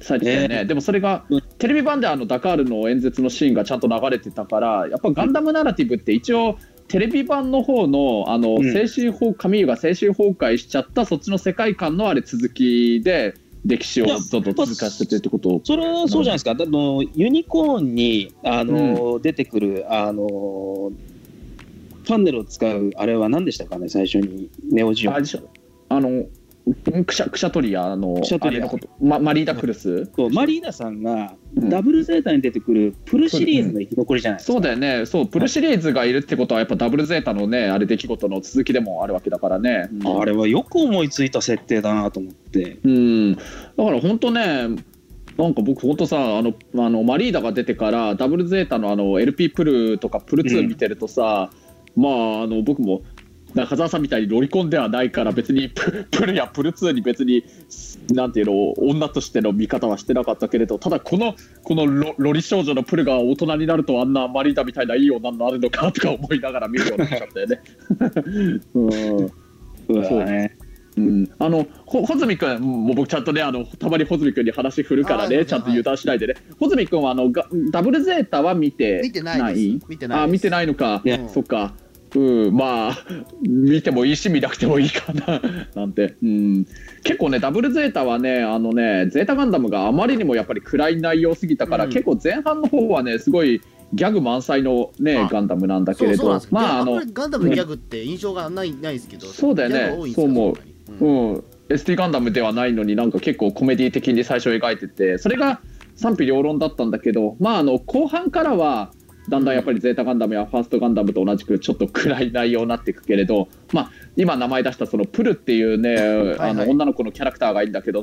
[0.00, 1.40] されてたよね、えでもそれがうん。
[1.58, 6.58] テレビ版であのダカールの演説のシーンがちゃんと流れてたからやっぱガンダムナラティブって一応
[6.88, 8.72] テレビ版の方のあの、うん。
[8.72, 13.34] 精神崩カミーユが精神崩壊しちゃったそっちの世界観のあれ続きで
[13.64, 24.50] 歴史をどんどん続かせてってことそれはそうじゃないですか、あのユニコーンにあの、出てくるあのファンネルを使うあれは何でしたかね最初に。
[24.72, 25.20] ネオジオあ
[26.00, 26.24] の
[27.04, 31.68] クシャクシャトリアのクシャトリアあれのこと、ま、マリーダ・クルス、そうマリーナさんがうん。
[31.68, 35.06] ダブルゼータに出てくるプルシリーズの生き残りじゃないですか、そうだよね。
[35.06, 42.78] そうプルシリーズがいるってことはやっぱダブルゼータのねあれ出来事の続きでもあるわけだからね、あれはよく思いついた設定だなと思って。
[42.84, 43.34] うん。
[43.34, 44.68] だから本当ね
[45.36, 51.50] なんか僕、本当さあの、あのマリーダが出てから、ダブルゼータのあの LP プルとかプル2見てるとさ、
[51.96, 53.02] まあ、あの僕も、
[53.54, 57.44] 中澤さんみたいにロリコンではないから、別にププルやプル2に別に、
[58.12, 67.60] なんていうの、女としての見方はしてなかったけれど、ただ、このこのロロリ少女のプルが大人になると、あんなマリーダみたいないい女になるのかとか思いながら見るようになっちゃったよね。
[68.74, 69.28] うん。
[70.04, 70.56] そうだね。
[70.96, 76.34] うん、あのほ穂積君もう僕ちゃんとねあのたまに穂積君に話振るからねちゃんと油断しないでね。
[76.58, 79.80] 穂積君はあのがダブルゼータは見てない？
[79.88, 81.74] 見てないあ見てないのか、そっか
[82.14, 82.98] うんまあ
[83.42, 85.40] 見てもいいし見なくてもいいかな
[85.74, 86.66] なんて、うん、
[87.04, 91.90] 結構ねダブルゼータはねあのねゼータガンダムがあまりにもやっぱり暗い内容すぎたから、うん。
[91.90, 93.60] 結構前半の方はねすごい
[93.92, 100.12] ギャグ満載のねあガンダムなんだけれどまああのガンダムのギャグって印象がないないですけどそうだよね。
[100.14, 100.54] そう思う。
[101.04, 101.32] うん。
[101.32, 105.60] うん、ST ガンダムではないのになんか結構コメディ的に最初描いててそれが
[105.94, 108.92] 賛否両論だったんだけどまああの後半からは
[109.28, 115.94] だんだんやっぱりゼータガンダムやファーストガンダムと同じくちょっと暗い内容になっていくけれどまあ今名前出したそのプルっていうね
[116.36, 118.02] はいあの女の子のキャラクターがいいんだけど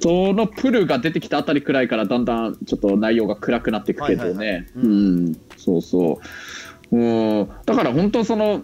[0.00, 4.66] そのプルが出てきたあたりくらいからだんだんちょっと内容が暗くなっていくけどはいはいね
[5.56, 6.20] そうそ
[6.92, 6.96] う。
[6.96, 7.48] うん。
[7.66, 8.62] だから本当その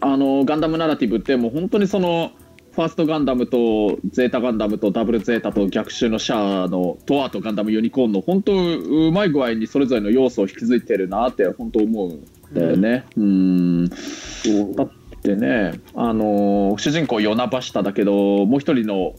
[0.00, 2.32] あのガンダムナラティブってもう本当にその
[2.76, 13.06] ファーストガンダムとゼータガンダムとダブルゼータと逆襲のシャアのとあとガンダムユニコーンの本当うまい具合にそれぞれの要素を引き継いでるなって本当思うんだよね。
[13.16, 13.94] うんだ
[14.84, 14.90] っ
[15.22, 19.14] てね、あの主人公ヨナバシタだけどもう一人の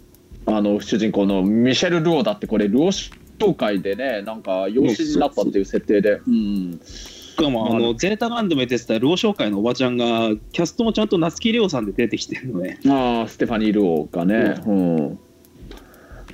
[0.45, 6.21] あの主人公のミシェル・ルオだってこれルオ紹介でねなんか養子になったっていう設定で。
[6.27, 12.79] うんしかも、あの、ゼータガンダムで出てたルオ紹介のおばちゃんが、キャストもちゃんと夏木レオさんで出てきてるのね。
[12.87, 15.19] ああステファニー・ルオーがね、うん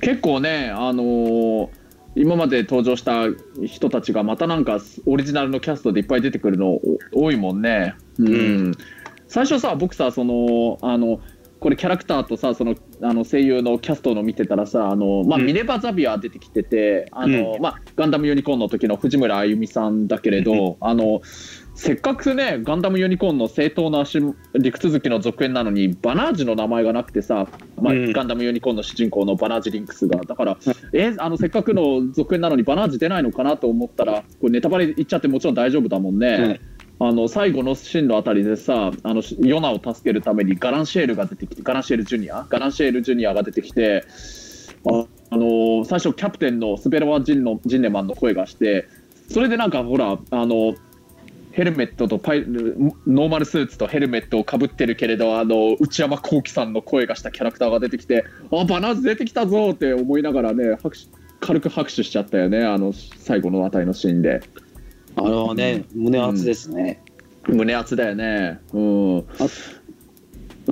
[0.00, 1.68] 結構ね、あのー
[2.16, 3.24] 今まで登場した
[3.66, 6.80] 人たちがまたなんかオリジナルのキャストでいっぱい出てくるのお
[7.12, 7.96] 多いもんね。
[8.18, 8.72] うん
[9.26, 11.20] 最初さ僕さそのあの
[11.64, 15.46] これキャラクターとさそのあの声優のキャストの見てたらさあの、まあうん。
[15.46, 21.22] ミネバ・ザビア出てきててあの、まあ、ガンダムユニコーンの時の藤村あゆみさんだけれど、あの
[21.74, 24.20] せっかくねガンダムユニコーンの正当な足
[24.52, 27.48] 陸続きの続編なのにバナージの名前がなくてさ、
[27.80, 28.12] まあうん。
[28.12, 30.20] ガンダムユニコーンの主人公のバナージリンクスが。
[30.20, 30.58] だから、
[30.92, 36.60] えあのせっかくの続編なのにバナージ出ないのかなと思ったらこれネタバレ言っちゃってもちろん大丈夫だもんね。
[37.00, 44.04] あの最後のシーンのあたりでさあのヨナを助けるためにガランシェールが出てきてガランシェールジュニアガランシェールジュニアが出てきて
[44.86, 48.86] ああの最初キャプテンのスベロワジンのジンネマンの声がして
[49.28, 50.74] それでなんかほらあの
[51.50, 61.06] ヘルメットとパイノーマルスーツとヘルメットをかぶってるけれどあの内山聖輝さんの声がしたキャラクターが出てきてあバナーズ出てきたぞって思いながらね拍手
[61.40, 64.42] 軽く拍手しちゃったよねあの最後のあたりのシーンで。
[65.16, 67.02] あれはね、胸熱ですね。
[67.46, 68.60] 胸熱だよね。
[68.72, 69.22] うん。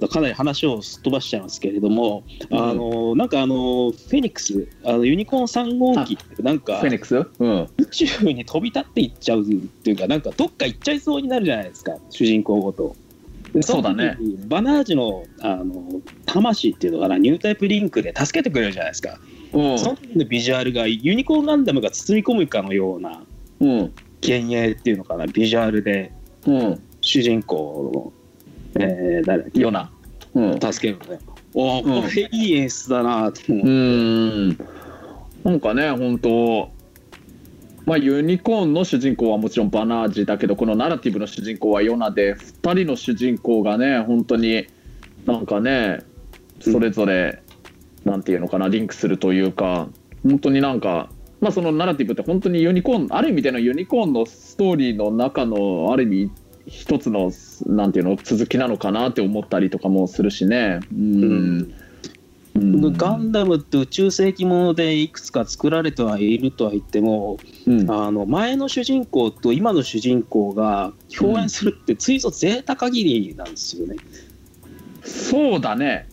[0.08, 7.16] かなり話をすっ飛ばしちゃいますけれども、あのなんかあのフェニックスあのユニコーン3号機ってなんかフェニックス？
[7.38, 7.68] うん。
[7.76, 12.96] 宇宙に飛び立っていっちゃうっていうかなんかどっか行っちゃいそうになるじゃないですか主人公ごと。
[13.52, 14.16] でそうだね。
[14.46, 19.18] バナージのあの魂っていうのかなニュータイプリンクで助けてくれるじゃないですか。
[19.52, 19.78] うん。
[19.78, 23.22] その時のビジュアルがユニコーンガンダムが包み込むかのような
[23.60, 25.26] うん幻影っていうのかな？
[25.26, 26.12] ビジュアルで。
[26.46, 26.82] うん。
[27.00, 28.12] 主人公
[28.74, 29.50] の、えー、誰？
[29.54, 29.90] ヨナ。
[30.34, 30.60] うん。
[30.60, 31.20] 助けるのね。
[31.54, 32.02] おうん。
[32.02, 33.66] これいい演出だなと思う。
[33.66, 33.70] う。
[33.70, 34.58] ん。
[35.44, 36.70] なんかね本当
[37.84, 44.68] まあユニコーンの主人公はもちろんバナージだけどこのナラティブの主人公はヨナで2人の主人公がね本当に
[45.26, 45.98] なんかね
[46.60, 47.42] それぞれ、
[48.04, 49.88] なんていうのかなリンクするというか
[50.22, 51.10] 本当になんか
[51.42, 56.30] まあそのナラティブって本当にユニコーンある意味でのユニコーンのストーリーの中のある意味
[56.68, 57.32] 一つの
[57.66, 61.74] なんていうの続きなのかなって思ったりとかもするしねうん、
[62.54, 73.96] うんガンダムって宇宙世紀ものでいくつか作られてはいるとは言ってもうんあの前の主人公と今の主人公が共演するってついぞゼータ限りなんですよね。
[75.02, 76.08] そうだね。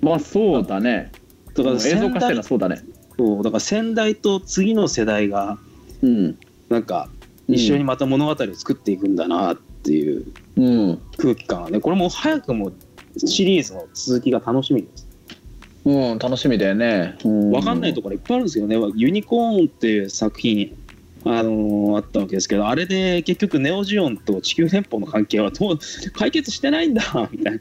[0.00, 1.10] まあそうだね。
[1.54, 2.80] だから映像化してるのはそうだね。
[3.16, 5.58] そうだから先代と次の世代が
[6.02, 6.38] うん。
[6.68, 7.08] なんか
[7.46, 10.60] 一緒にまた物語を作っていくんだなっていうう
[10.92, 10.98] ん。
[11.18, 12.72] 空気感はねこれもう早くも
[13.18, 15.06] シリーズの続きが楽しみです。
[15.84, 17.16] うん、楽しみだよね。
[17.52, 18.76] わかんないところいっぱいあるんですよね。
[18.96, 20.74] ユニコーンっていう作品、
[21.24, 25.78] あのーあったわけですけど、あれで結局ネオジオンと地球連邦の関係はどう
[26.14, 27.60] 解決してないんだみたいな。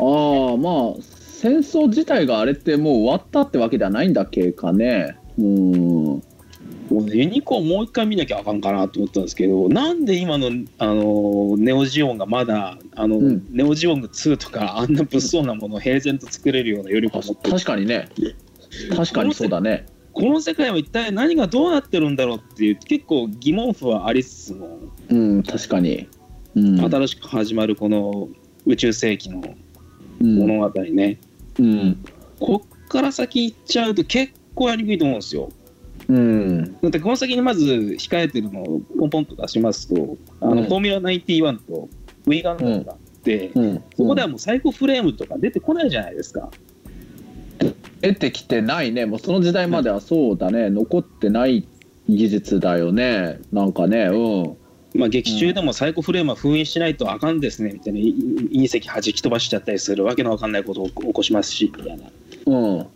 [0.00, 1.13] ああ、まあ、
[1.44, 5.18] 戦争自体があれってもう終わったってわけではないんだっけかね。
[5.36, 6.04] うん。
[6.14, 6.22] も
[6.90, 13.46] うねユニコーンもう一回見なきゃあかんかなと思ったんですけどなんで今のあのネオジオンがまだあの、うん。
[13.50, 17.52] ネオジオン2とかあんな物騒なものを平然と作れるような余力を持ってる。
[17.52, 18.08] 確かにね。
[18.96, 19.84] 確かにそうだね。
[20.14, 24.78] この世界は一体何がどうなってるんだろうっていう結構疑問符はありつつも、
[25.10, 26.08] うん確かに。
[26.54, 26.80] うん。
[26.80, 28.30] 新しく始まるこの
[28.64, 29.42] 宇宙世紀の
[30.20, 30.38] うん。
[30.38, 31.18] 物語ね、
[31.58, 32.04] うん。
[32.40, 35.50] こっから先行っちゃうと結構やりにくいと思うんですよ。
[36.08, 36.72] うん。
[36.80, 40.64] だってこの先にまず控えてるのをポンポンと出しますと、あのうん。
[40.64, 41.88] フォーミュラ91と
[42.26, 43.84] V ガンダムがあって、うん。
[43.96, 46.50] そこではもうサイコフレームとか出てこないじゃないですか。
[48.00, 49.06] 出てきてないね。
[49.06, 50.68] もうその時代まではそうだね。
[50.68, 51.66] 残ってない
[52.08, 53.38] 技術だよね。
[53.52, 54.56] なんかねうん
[54.94, 58.14] まあ、劇中でもサイコフレームは封印しないとあかんですねみたいな、い
[58.52, 61.72] 隕石弾き飛ばしちゃったりするわけのわかんないことを起こしますし。
[61.76, 62.10] みたいな。
[62.46, 62.86] うん。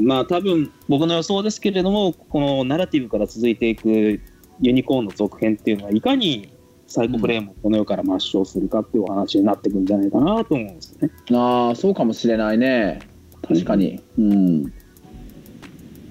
[0.00, 4.20] まあ多分僕の予想ですけれどもこのナラティブから続いていく
[4.60, 6.52] ユニコーンの続編っていうのはいかに
[6.86, 11.10] サイコフレームをこの世から抹消するかっていうお話になってくるんじゃないかなと思うんですよね。
[11.32, 13.00] ああそうかもしれないね。
[13.46, 14.02] 確かに。
[14.18, 14.72] うん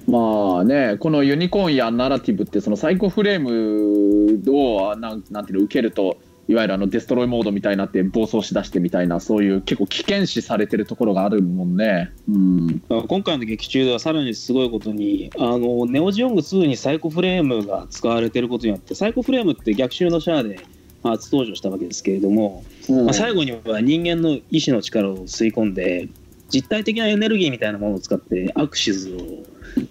[0.08, 12.12] まあねこのユニコーンやナラティブってそのサイコフレームをなんなんていうの受けるといわゆるあのデストロイモードみたいになって暴走しだしてみたいなそういう結構危険視されてるところがあるもんね。
[12.30, 12.84] うん。
[13.08, 20.60] 今回の劇中ではさらにすごいことにあのネオジオング2にサイコフレームが使われてることによってサイコフレームって逆襲のシャアで
[21.04, 26.10] 初登場したわけですけれども、まあ、最後には人間の意志の力を吸い込んで
[26.50, 29.44] 実体的なエネルギーみたいなものを使ってアクシズを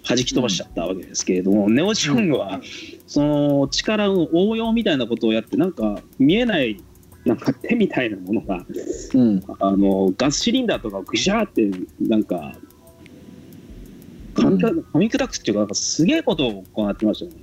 [0.03, 2.61] 弾き飛ばしちゃったわけですけれども、ネオジオングは
[3.07, 6.81] その力の応用みたいなことをやってなんか見えない
[7.25, 8.65] なんか手みたいなものが
[9.13, 9.43] うん。
[9.59, 11.69] あのガスシリンダーとかをぐしゃーって
[12.01, 12.53] なんか
[14.35, 17.42] 噛み砕噛み砕くっていうかなんかすげえことを行ってましたね。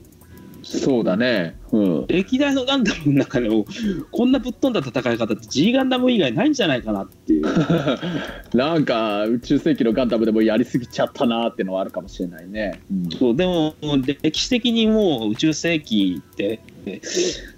[0.79, 3.65] そうだねうん歴代のガンダムの中でも
[4.13, 7.47] こんなぶっ飛んだ戦い方って G ガンダム以外ないんじゃないかなっていう。
[8.57, 12.81] なんか宇宙世紀のガンダムでもやりすぎちゃったなーってのはあるかもしれないね。
[12.91, 13.75] うんそうでも
[14.23, 16.61] 歴史的にもう宇宙世紀って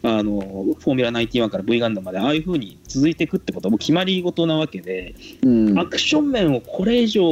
[0.03, 0.41] あの
[0.79, 7.23] フォーミュラ91から V ガンダムまでああいう風に続いていくってことはもう決まり事なわけで、うんアクション面をこれ以上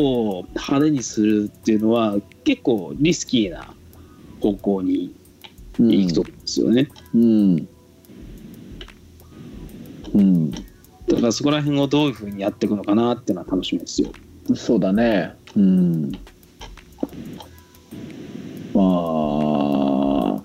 [0.55, 3.75] 派手にするっていうのは結構リスキーな
[4.41, 5.15] 方向に
[5.89, 6.89] 行くと思うんですよね。
[7.15, 7.69] うん。
[10.13, 10.59] うん、だ
[11.15, 14.11] からそこら辺をどういう風にやっていくのかなっていうのは楽しみですよ。
[14.55, 15.35] そうだね。
[15.57, 16.13] うん、
[18.75, 20.43] まあ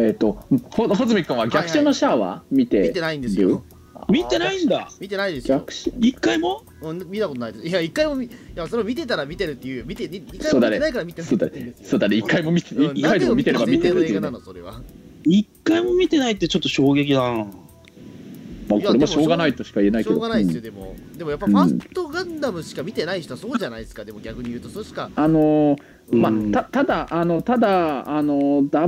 [0.00, 3.62] えっ、とほ穂積君は逆襲のシャアは見て見てないんですよ
[4.08, 4.88] 見てないんだ。
[5.00, 5.64] 見てないですよ。
[6.00, 6.64] 一回も？
[6.82, 7.66] うん見たことないです。
[7.66, 11.74] いや一回も見いやそれを見てたら見てるっていう見て一回も見てないから見てないそうだね。
[11.82, 12.16] そうだね。
[12.16, 14.12] 一回も見てうん一回でも見てれば見てるって
[15.24, 17.46] 一回も見てないってちょっと衝撃だな。
[18.68, 20.14] まあ、これもしょうがないとしか言えないけど。
[20.14, 20.94] しょうがないですよ、でも。
[21.16, 24.04] でもやっぱファーストガンダムしか見てない人はそうじゃないですか。
[24.04, 25.10] でも逆に言うとそれしか。
[25.14, 26.56] あのーまうん。
[26.56, 28.86] あ、たただあのただあのダ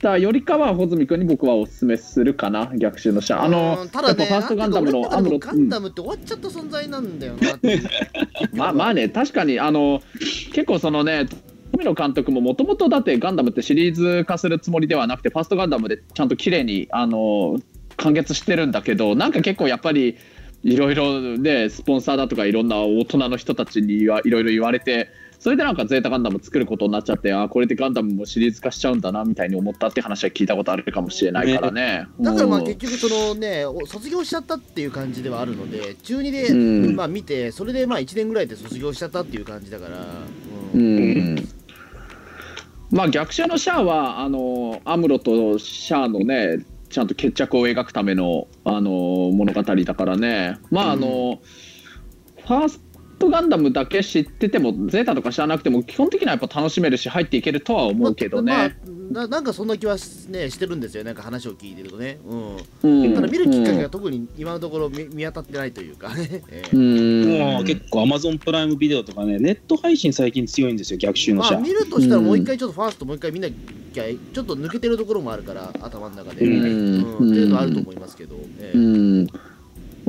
[0.00, 7.58] ブルゼッタよりかは穂積君に僕はお勧めするかな逆襲のシャアあのうんただねファーストガンダムのアムロガンダムって終わっちゃった存在なんだよな
[8.52, 10.02] まあまあね確かにあの
[10.52, 11.26] 結構そのね
[11.72, 17.58] 富野監督ももともとだってガンダムってシリーズ化するつもりではなくてファーストガンダムでちゃんと綺麗にあの
[17.96, 20.16] 完結してるんだけどなんか結構やっぱり
[20.62, 32.06] いろいろねスポンサーだとかいろんな大人の人たちにはいろいろ言われてそれでなんかゼータガンダム作ることになっちゃって あこれでガンダムもシリーズ化しちゃうんだなみたいに思ったって話は聞いたことあるかもしれないからね。
[32.20, 36.54] だからまあうん結局そのねお卒業しちゃったっていう感じではあるので中2で、う
[36.92, 36.94] ん。
[36.94, 39.96] まあ見てそれでまあ1年ぐらいで卒業しちゃったっていう感じだから、
[40.74, 41.34] ううん。
[41.34, 41.48] ん
[42.90, 46.58] まあ逆襲のシャアはあのアムロとシャアのね
[46.90, 48.90] ちゃんと決着を描くためのあの
[49.32, 50.58] 物語だからね。
[50.70, 51.40] まああの、
[52.46, 52.89] ファース
[53.20, 58.70] トガンダムだけ知っててもゼータとか知らなくても基本的にはやっぱ楽しめるし入っていけるとは思うけどね、まあ
[59.10, 59.96] ななんかそんな気は
[60.28, 63.04] ねしてるんですよなんか話を聞いてるとね、うん。
[63.04, 63.14] うん。
[63.14, 66.76] ただ見るきっかけが特に今のところ見見当たってないというかね、 ええ。
[66.76, 67.28] うん。
[67.28, 71.60] もう結構 Amazon プライムビデオとかね、ネット配信最近強いんですよ、逆襲のシャア。
[71.60, 77.16] まあ見るとしたらもう一回ちょっとファーストもう一回見なきゃちょっと抜けてるところもあるから頭の中で、うん。
[77.18, 77.30] うん。
[77.30, 78.78] っていうのはあると思いますけど、ええ。
[78.78, 79.26] うん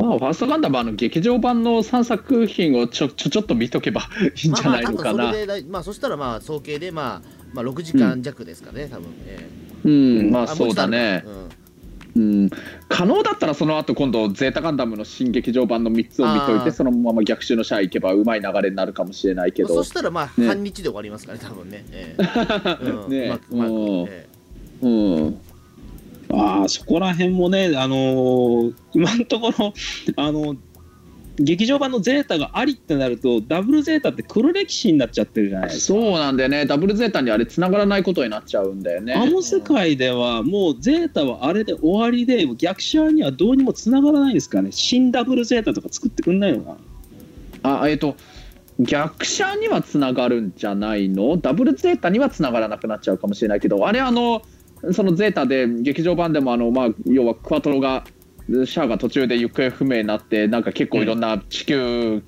[0.02, 4.02] まあ、ファーストガンダムはあの劇場版の3作品をちょちょちょっと見とけば
[4.44, 5.26] いいんじゃないのかな。
[5.26, 9.50] まあそまあそしたらまあ総計でまあまあ6時間弱ですかね、多分、え
[9.86, 9.90] えう
[10.24, 11.24] ん、まああそうだね。
[11.26, 11.62] も
[12.16, 12.50] うん、
[12.90, 20.48] 可能だったらその後今度ゼータガンダムの新劇場版の3つを見といてそのまま逆襲のシャア行けばうまい流れになるかもしれないけまあそど、したらまあ、ね。
[20.48, 22.24] 半日で終わりますからね多分ね、ええ。
[22.84, 23.10] うん。
[23.10, 24.08] ねうまくうまくうん。
[24.10, 24.28] え。
[24.82, 25.40] うん、
[26.34, 29.74] ああそこら辺もね、あのー今のところ、
[30.16, 30.56] あの
[31.38, 36.00] 劇場版のゼータがありってなるとダブルゼータって黒歴史になっちゃってるじゃないですか。
[36.00, 36.66] そうなんだよね。
[36.66, 39.14] ダブルゼータにあれ繋がらないことになっちゃうんだよね。
[39.14, 44.72] あの世界ではもうゼータはあれで終わりで逆者にはどうにもつながらないんですかね。
[44.72, 46.78] 新ダブルゼータとか作ってくんないのか
[47.64, 47.82] な。
[47.82, 48.16] あえっ、と
[48.80, 51.38] 逆者にはつながるんじゃないの？
[51.38, 54.42] ダブルゼータにはつながらなくなっちゃうかもしれないけどあれあの
[54.92, 58.04] そのゼータで劇場版でもあの、まあ、要はクワトロが
[58.48, 62.24] シャアが途中で行方不明になってなんか結構いろんな地球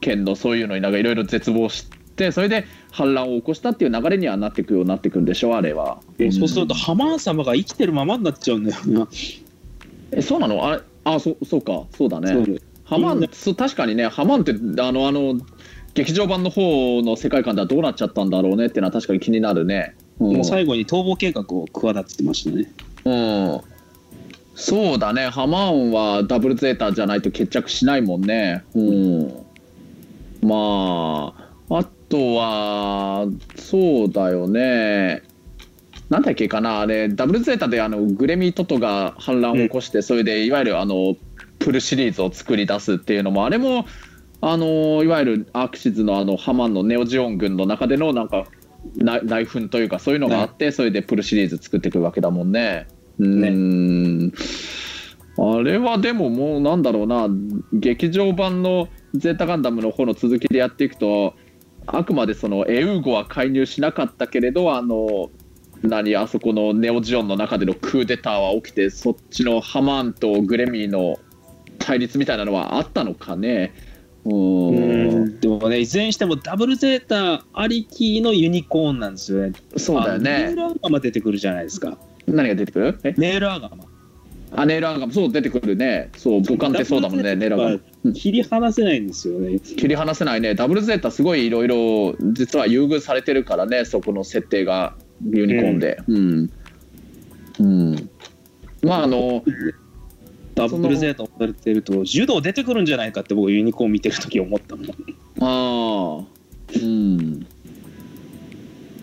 [0.00, 1.86] 圏のそういうのになんかいろいろ絶望し
[2.16, 6.00] てそれで反乱を起こしたっていう流れにはなっていくようになっていくんでしょあれは。
[6.32, 9.08] そうするとハマーン様が生きてるままになっちゃうんだよな。
[10.10, 10.66] えそうなの？
[10.66, 10.82] あれ？
[11.04, 12.58] あそそうかそうだね。
[12.84, 15.34] ハマンそう確かにねハマンってあのあの
[15.94, 19.94] 劇場版の方の世界観ではどうなっちゃったんだろうねっていうのは確かに気になるね。
[20.20, 22.70] うんもう最後に逃亡計画を企ててましたね。
[23.04, 23.60] うん、
[24.54, 28.64] そうだねハマーンはダブルゼータじゃないと決着しないもんね。
[28.74, 29.46] うん、
[30.42, 31.34] ま
[31.68, 35.22] ああとはそうだよね。
[36.08, 41.16] なんだっけかなあれダブルゼータであのグレミトトが反乱を起こして、それでいわゆるあの
[41.58, 43.84] プルシリーズを作り出すっていうのもあれも
[44.40, 48.46] あのいわゆるアークシズのあのハマンのネオジオン軍の中でのなんか
[48.96, 52.86] 内内紛というかそういうのがあって、それでプルシリーズ作っていくわけだもんね。
[53.18, 53.50] うー
[54.26, 54.32] ん
[55.38, 57.28] あれはでももうなんだろうな
[57.72, 61.34] 劇場版のゼータガンダムの方の続きでやっていくと
[61.86, 65.30] あくまでそのエウーゴは介入しなかったけれどあの
[65.82, 71.18] 何あそこのネオジオンの中でのクーデターは起きてそっちのハマーンとグレミーの
[71.78, 73.72] 対立みたいなのはあったのかね。
[74.24, 79.52] うーんでもねいずれにしてもダブルゼータありきのユニコーンなんですよね。
[79.76, 80.54] そうだよあのネイね。
[80.56, 81.96] ルアガマ出てくるじゃないですか。
[82.26, 82.98] 何が出てくる？
[83.04, 83.14] え？
[83.16, 83.84] ネイルアガマ。
[84.50, 86.10] あネイルアンガムそう出てくるね。
[86.16, 87.82] そう母艦ってそうだもんねネイルアンガム。
[88.04, 89.60] うん切り離せないんですよね。
[89.60, 94.94] 切り離せないねダブルゼータすごいいろいろ実は優遇されてるからねそこの設定が
[95.30, 96.50] ユニコーンでうん、
[97.60, 98.10] うん
[98.82, 99.44] まああの
[100.58, 104.86] ダブルゼータをされてると柔道出てくるんじゃないかって僕ユニコーン見てる時思ったもん。
[105.40, 106.26] ああ。
[106.74, 107.46] うん。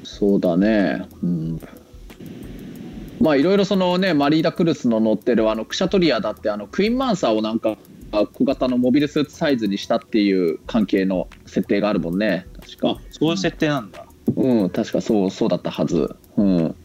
[0.03, 1.05] そうだね。
[1.23, 1.61] うん。
[3.19, 7.77] まあいろいろそのねマリーダ・クルスの乗ってるあのクシャトリアだってあのクイーンマンサーをなんか
[8.11, 12.45] あ小型のモビルスーツサイズにしたっていう関係の設定があるもんね。
[12.59, 12.89] 確か。
[12.89, 14.05] あそういう設定なんだ。
[14.35, 16.15] うん確かそうそうだったはず。
[16.37, 16.75] うん。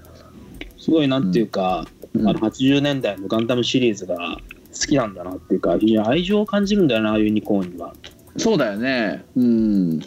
[0.79, 2.29] すごいなんていうか、うん。
[2.29, 4.39] あの80年代のガンダムシリーズが
[4.73, 7.93] 好きなんだなっていうか、非常に愛情を感じるんだよな、ユニコーンには。
[8.37, 9.25] そうだよね。
[9.37, 10.01] うん。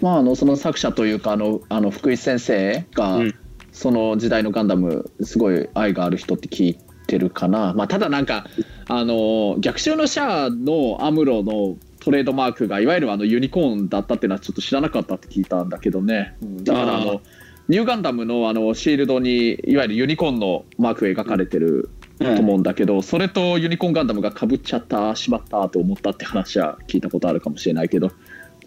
[0.00, 3.34] まああのその作者というかあのあの福井先生が、うん
[3.78, 7.74] その時代のガンダムすごい愛がある人って聞いてるかな。
[7.74, 8.46] まあただなんか
[8.88, 16.36] あの逆襲のシャアのアムロのトレードマークがいわゆるあのユニコーンだったっていうのはちょっと知らなかったって聞いたんだけどね。
[16.42, 17.20] うんだからあの
[17.68, 21.88] ニューガンダムのあのシールドにいわゆるユニコーンのマークが描かれてる
[22.18, 28.10] と思うんだけど、それとユニコーンガンダムがかぶっちゃったしまったと思ったって話は聞いたことあるかもしれないけど。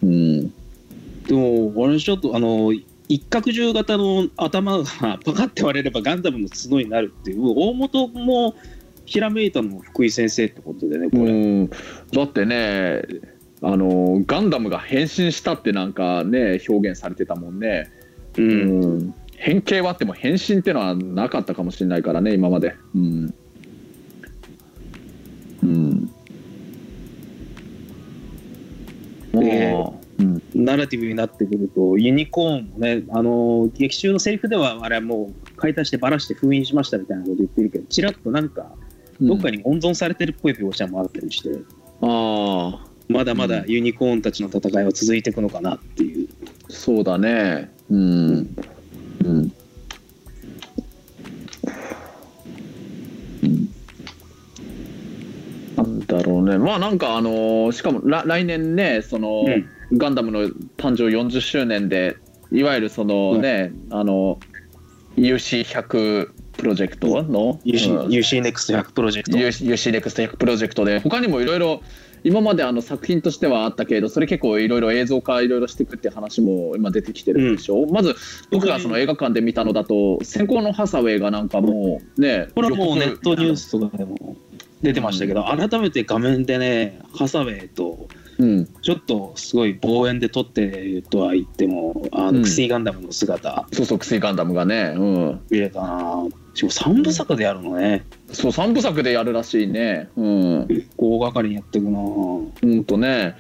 [0.04, 0.50] うん。
[1.28, 2.74] でも、俺ちょっと、あの、
[3.08, 8.56] 一角獣型の頭がパカって割れればガンダムの角になるっていう、大元も
[9.06, 11.32] ひらめいたのも福井先生ってことでね、これ。
[11.32, 11.70] うん。
[11.70, 13.04] だってね
[13.64, 17.92] あのガンダムが変身したってなんかね表現されてたもんね、
[18.38, 18.42] う。
[18.42, 22.76] うんん、変形はあっても変身ってのはなかったかもしれないからね今まで。
[22.96, 23.34] うん、
[25.64, 26.06] うん、
[29.34, 38.76] でまあうんナラティブになってくると、ユニコーンもね、あの、劇中のセリフでは、あれはもう、解体してばらして封印しましたみたいなこと言ってるけど、ちらっとなんか、
[39.22, 41.50] どっかに温存されてるっぽい描写もあったりして、
[42.02, 46.28] ああまだまだユニコーンたちの戦いは続いていくのかなっていう。
[46.70, 47.72] そうだね。
[47.90, 48.00] うん。
[48.00, 48.56] うん。
[49.26, 49.54] うん
[56.12, 56.58] だろうね。
[56.58, 59.46] まあなんかあのーしかもら来年ね、その、
[59.94, 60.42] ガンダムの
[60.78, 62.18] 誕生40周年で、
[62.52, 64.40] いわゆるそのね、あの、
[65.18, 68.12] UC100 プロジェクトの、UC うん。
[68.12, 69.38] UC ネクスト100プロジェクト。
[69.38, 71.82] UC ネクスト100プロジェクトで他にもいろいろ
[72.24, 78.16] 今まであの作品としてはあったけれどそれ結構いろいろ映像化いろいろしていくって話も今出てきてるでしょ、まず
[78.52, 84.36] 僕がその映画館で見たのだと「先行のハサウェイ」がなんかもうねこれはもうネットニュース、スとかでも
[84.82, 88.08] 出てましたけど、改めて画面でね、ハサウェイと、
[88.40, 92.38] うん、ちょっとすごい望遠で撮ってるとは言っても、あうん。
[92.38, 96.26] のクシーガンダムの姿、そうそうクシーガンダムがね、うん、見れたな。
[96.54, 100.10] しかも三部作でやるのね、そう3部作でやるらしいね。
[100.18, 100.68] うん。
[100.98, 102.00] 大掛かりにやっていくな。
[102.64, 103.36] うんとね。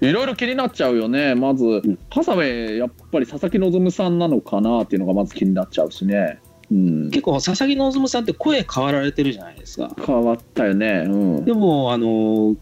[0.00, 1.34] いろいろ気になっちゃうよね。
[1.34, 1.98] まず、ん。
[2.10, 6.40] ハサウェイやっぱり佐々木希さんなのかなっていうのがまず気になっちゃうしね、
[6.70, 9.94] うん、結構佐々木希さんって声変わられてるじゃないですか。
[10.04, 11.04] 変わったよね。
[11.06, 11.44] うん。
[11.44, 12.56] でもあの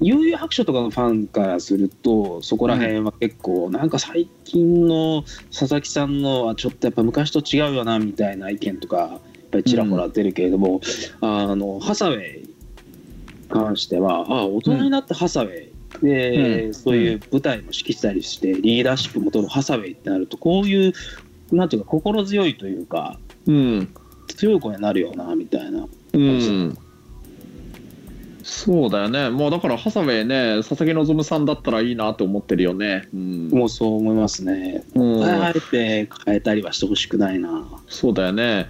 [0.00, 10.80] 悠々白書とかのファンからするとそこら辺は結構、なんか最近の佐々木さんのはちょっとやっぱ昔と違うよなみたいな意見とかやっぱりちらほら出るけれども、
[11.20, 12.54] あのハサウェイに
[13.48, 16.74] 関してはあ大人になってハサウェイ、で、うん。
[16.74, 20.92] そういう舞台も指揮したりしてリーダーシップも取るハサウェイってなるとこういう
[21.50, 23.18] なんていうか心強いというか
[23.48, 23.88] うん。
[24.28, 25.88] 強い声になるよなみたいな。
[26.12, 26.78] うん。
[28.44, 29.30] そうだよね。
[29.30, 33.08] もうだからハサウェイね佐々木希さんだったらいいなと思ってるよね。
[33.12, 34.84] うん、もうそう思いますね。
[34.94, 35.24] うん。
[35.24, 37.66] あえて変えたりはしてほしくないな。
[37.88, 38.68] そうだよね。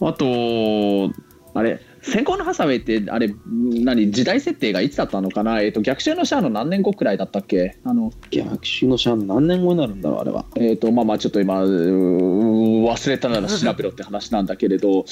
[0.00, 1.12] あと
[1.54, 7.78] あれ先行のハサウェイってあれ何時代設定がいつだったのかな、えっと逆襲のシャアの何年後くらいだったっけ？
[7.84, 10.44] あの逆襲のシャアの何年後になるんだろう、あれは。
[10.56, 15.04] えっ、とまあまあちょっと今うー忘れたなら調べろって話なんだけれど、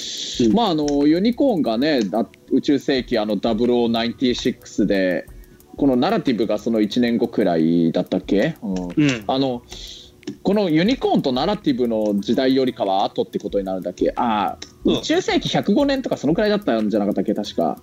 [0.52, 5.26] まああのユニコーンがねだ宇宙世紀あの0096で
[5.76, 8.74] このナラティブがその1年後くらいだったっけ、うん。
[8.74, 9.24] うん。
[9.28, 9.62] あの
[10.42, 14.12] このユニコーンとナラティブの時代よりかは後ってことになるんだっけ？
[14.16, 14.96] ああうん。
[14.98, 17.34] 宇宙世紀105年とかそのくらいだったんじゃなかったっけ？
[17.34, 17.80] 確か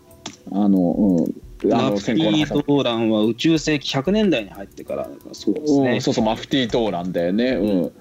[0.52, 1.74] あのうん。
[1.74, 5.92] あマフティー・ドーランは宇宙世紀100年代に入ってからそうですね。
[5.94, 7.52] うんそうそうマフティー・ドーランだよね。
[7.52, 7.92] うん。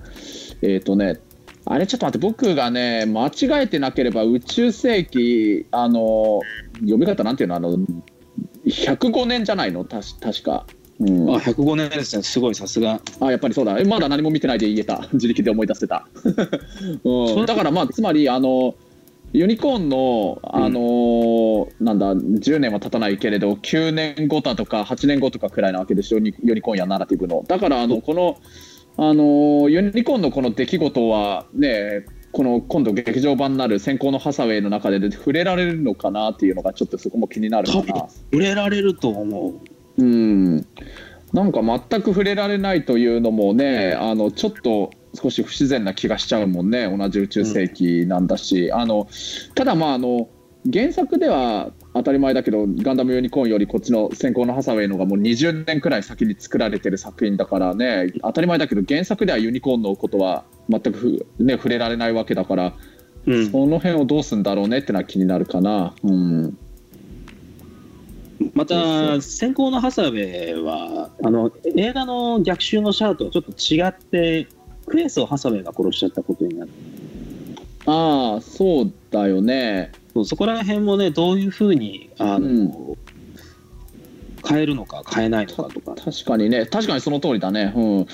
[0.62, 1.18] えっ、とね
[1.64, 6.40] あれちょっと待って僕がね間違えてなければ宇宙世紀あの
[6.80, 7.56] 読み方なんていうの？
[7.56, 7.76] あの
[8.66, 9.84] 105年じゃないの？
[9.84, 10.66] たし確か、
[10.98, 12.22] うん、あ、105年ですね。
[12.22, 13.00] すごい、さすが。
[13.20, 16.06] あやっぱりそうだえまだ何も見てないで言えた 自力で思い出せた、
[17.04, 18.74] うん、だからまあつまりあの
[19.32, 28.38] ユニコーンの、あのーなんだ10年は経たないけれど9年後だとか8年後とかくらいなわけでしょユニユニコーンやナラティブのだからあのこの、
[28.96, 38.06] あのーユニコーンのこの出来事はねこの今度劇場版になる先行のハサウェイの中で触れられるのかなっていうのがちょっとそこも気になるかな。
[38.30, 39.75] 売れられると思う。
[39.98, 40.56] うん、
[41.32, 46.94] なんか全く触れられないというのもねあのちょっと少し不自然な気がしちゃうもんね。
[46.94, 49.08] 同じ宇宙世紀なんだし、あの
[49.54, 50.28] ただまああの
[50.70, 58.12] 原作では当たり前だけどガンダムユニコーンよりこっちの先行のハサウェイのがもう20年くらい先に作られてる作品だからね。
[58.22, 62.74] 当たり前だけど原作ではユニコーンのことは全くふ、ね、触れられないわけだから、
[63.26, 63.50] うん。
[63.50, 65.94] その辺をどうするんだろうねってのは気になるかな。
[66.02, 66.58] うん
[68.56, 74.48] また、先行のハサウェイは、あの、映画の逆襲のシャアとはちょっと違って、
[74.86, 76.70] クエスをハサウェイが殺しちゃったことになる。
[77.84, 79.92] ああそうだよね。
[80.24, 82.48] そこら辺もね、どういうふうに、あの、う
[82.94, 82.96] ん
[84.48, 85.96] 変えるのか変えないのかとか。
[85.96, 88.06] 確かにね確かにその通りだね、うん、うん。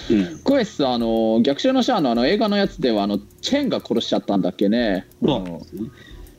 [0.42, 5.90] クエスあの逆襲のシャアのあの映画のやつではあのチェーンが殺しちゃったんだっけね、そううんなんですね。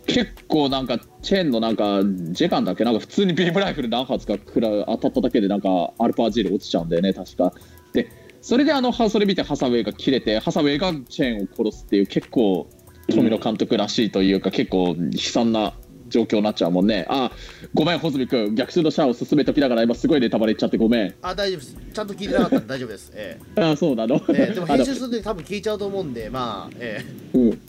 [0.08, 7.54] 結構なんかチェーンのなんかジェカンだっけなんか普通にビームライフル何発かくら当たっただけでなんかアルファジール落ちちゃうんだよね確か。
[7.94, 8.10] で
[8.42, 12.68] それであのはそれ見てハサウェイが切れてハサウェイがチェーンを殺すっていう結構
[13.08, 15.74] 富野監督らしいというか、結構悲惨な
[16.10, 17.06] 状況になっちゃうもんね。
[17.10, 17.32] あ
[17.74, 21.16] ごめん穂積君逆襲のシャアを進めときながら今すごいネタバレ言っちゃってごめん。
[21.22, 21.78] あ大丈夫です。
[21.94, 23.12] ちゃんと聞いてなかったんで大丈夫です。
[23.16, 27.04] え あそうなの、 えええでも編集するとき多分聞いちゃうと思うんでまあえ。
[27.34, 27.62] うん、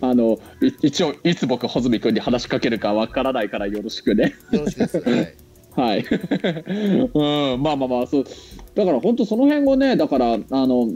[0.00, 4.34] あのい一応いつ僕穂積君に話しかけるかわからないからよろしくね。
[4.52, 4.98] えよろしくです。
[5.00, 5.34] はい。
[5.74, 6.04] はい、
[7.14, 8.24] うん、まあまあまあそう。
[8.74, 10.88] だから本当その辺をねだからあの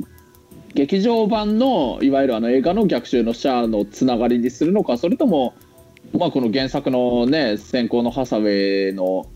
[0.75, 5.55] 劇場版のいわゆるあの映画の逆襲のシャアのつながりにするのかそれとも、
[6.13, 9.27] まあ、この原作のね先行のハサウェイの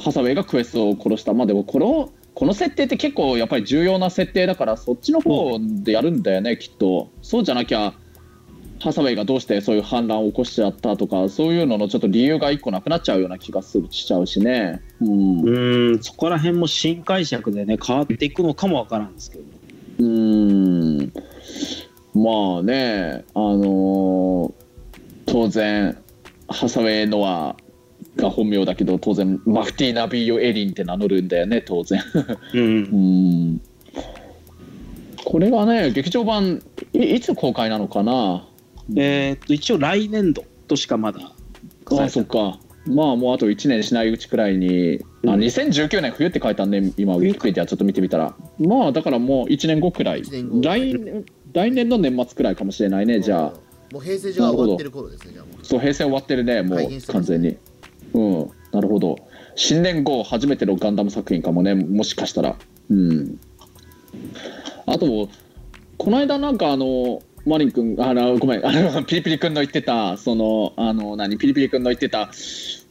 [0.00, 1.34] ハサウェイがクエストを殺した。
[1.34, 7.10] まあでもこのこの設定って結構やっぱり重要な設定だからそっちの方でやるんだよね、きっと。
[7.20, 7.92] そうじゃなきゃ
[8.80, 14.80] ハサウェイがどうしてそういう反乱を起こしちゃったとかそういうののちょっと理由が一個なくなっちゃうような気がするしちゃうしね。
[15.00, 15.40] うん。
[15.42, 19.44] うん、そこら辺も新解釈でね、変わっていくのかもわからんですけど。
[19.98, 21.12] うーん。
[22.14, 24.52] まあねあのー
[25.26, 25.96] 当然
[26.48, 27.54] ハサウェイのは
[28.16, 32.02] が本名だけど当然マフティー・ナビーヨ・エリンって名乗るんだよね当然。
[32.54, 32.62] うん。
[32.62, 32.66] う
[33.52, 33.60] ん。
[35.24, 36.62] これがね劇場版
[36.92, 38.44] いいつ公開なのかな？
[38.96, 41.32] えーっと一応来年度としかまだ
[41.98, 42.58] あそっか。
[42.86, 48.34] まあもうあと1年しないうちくらいに、あうん2019年冬って書いたんで今ウィキペディアちょっと見てみたら。
[48.58, 50.22] まあだからもう1年後くらい。
[50.22, 53.52] 来年来年の年末くらいかもしれないねじゃあ。
[53.92, 55.64] もう平成上は終わってる頃ですねじゃあもう。
[55.64, 57.56] そう平成終わってるねもはいう完全に。
[58.14, 58.50] うん。
[58.72, 59.16] なるほど。
[59.56, 62.56] 新年後初めてのガンダム作品かもねもしかしたら。
[62.88, 63.38] うん。
[64.86, 65.28] あと
[65.98, 68.66] この間なんかあのマリン君あのごめん。
[68.66, 72.30] あのピリピリ君の言ってたそのあの何ピリピリ君の言ってた。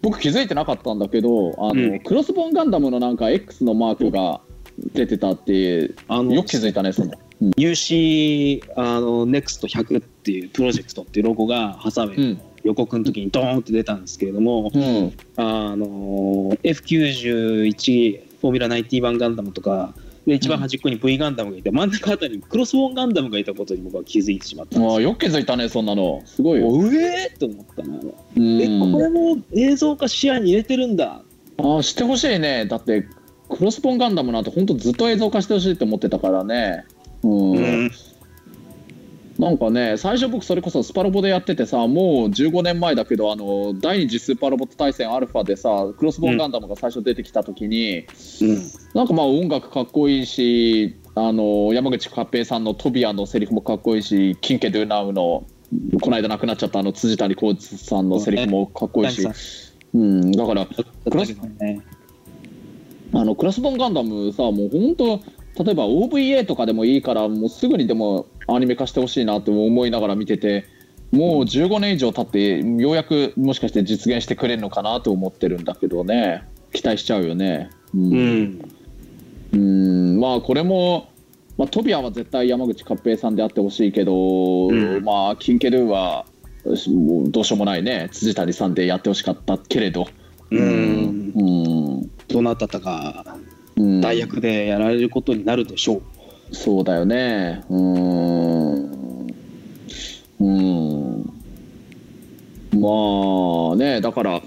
[0.01, 1.99] 僕気づいてなかったんだけどあの、うん。
[1.99, 4.41] クロスボーンガンダムのなんか X のマークが
[4.93, 7.11] 出てたってあのよく気づいたねその。
[7.57, 12.41] UC あの NEXT100 っていうプロジェクトっていうロゴがハサウェイうん。
[12.63, 15.13] 予告の時にドーンって出たんですけれども、うん。
[15.37, 15.85] あの
[16.63, 19.93] F91 フォーミュラ91ガンダムとか
[20.29, 24.93] で一番端っこに V ガンダムがいて真ん中あたりにクロスボーンガンダムがいたことに僕は気づいてしまったんですよ。
[24.93, 26.21] ああよく気づいたねそんなの。
[26.25, 27.97] すごいよ、おうえーって思ったな。
[27.97, 28.61] うん。
[28.61, 31.23] えこれも映像化視野に入れてるんだ。
[31.57, 32.65] ああしてほしいね。
[32.67, 33.07] だって
[33.49, 36.85] クロスポンガンダムなんて本当ずっと映像化してほしいって思ってたからね。
[37.23, 37.91] うん、うん
[39.39, 48.05] なんかね最初僕それこそスパロボでやっててさもう15年前だけどあの第二次スーパーロボット対戦アルファでさクロスボーンガンダムが最初出てきた時に、
[48.93, 55.45] なんかまあ音楽かっこいいしあの山口勝平さんのトビアのセリフもかっこいいしキンケ・ドゥ・ナウの
[56.01, 59.25] この間亡くなっちゃったあの辻谷浩二さんのセリフもかっこいいし、
[59.93, 61.81] うん、だからクロスね。
[63.13, 70.65] あのクロスボーンガンダムさもう本当例えば OVA とかでもいいからもうすぐにでもアニメ化してほしいなって思いながら見てて
[71.11, 76.43] もう15年以上経ってようやくもしかして実現してくれるのかなと思ってるんだけどね。
[76.71, 77.69] 期待しちゃうよね。
[77.95, 78.11] うん。
[78.11, 78.71] うん。
[79.53, 80.19] うん。
[80.19, 81.09] まあこれも、
[81.57, 85.03] まあ、トビアは絶対山口勝平さんであってほしいけど、うん。
[85.03, 86.25] まあキンケルーは
[86.87, 88.09] もうどうしようもないね。
[88.11, 90.07] 辻谷さんでやってほしかったけれど。
[90.51, 91.31] うん。
[91.35, 91.41] う
[92.01, 93.48] ん、どなたかうん、
[94.01, 96.01] 代役でやられることになるでしょ
[96.51, 96.55] う。
[96.55, 97.63] そうだよね。
[97.69, 99.27] うーん。
[100.39, 101.33] うーん。
[102.73, 104.41] まあね、だから、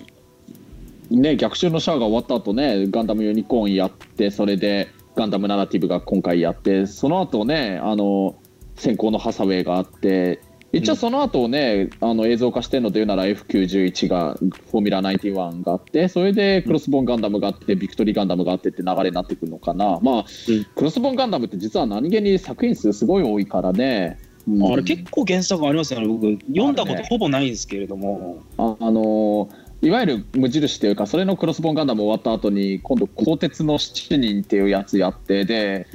[1.11, 8.37] ね、逆襲のシャアが終わった後ね、ガンダムユニコーンやって、それでガンダムナラティブが今回やって、その後ね、あの、
[8.77, 10.41] 先行のハサウェイがあって、
[10.73, 20.01] 一応その後ね、あの映像化してるので言うなら F91 がフォーミュラ91があってそれでクロスボーンガンダムがあってビクトリーガンダムがあってって流れになってくるのかな。
[20.01, 20.65] まあ、うん。
[20.75, 24.19] クロスボーンガンダムって実は何気に作品数すごい多いからね、
[24.49, 24.73] うん。
[24.73, 26.09] あれ結構原作ありますよね。
[26.09, 28.43] 僕読んだことほぼないんですけれども。
[28.57, 29.51] ああの
[29.83, 35.89] いわゆる無印というかそれのクロスボーンガンダム終わった後に今度鋼鉄の7人っていうやつやってで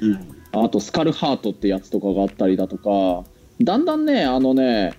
[0.51, 3.23] あとスカルハートってやつとかがあったりだとか
[3.61, 4.93] だんだんねあのね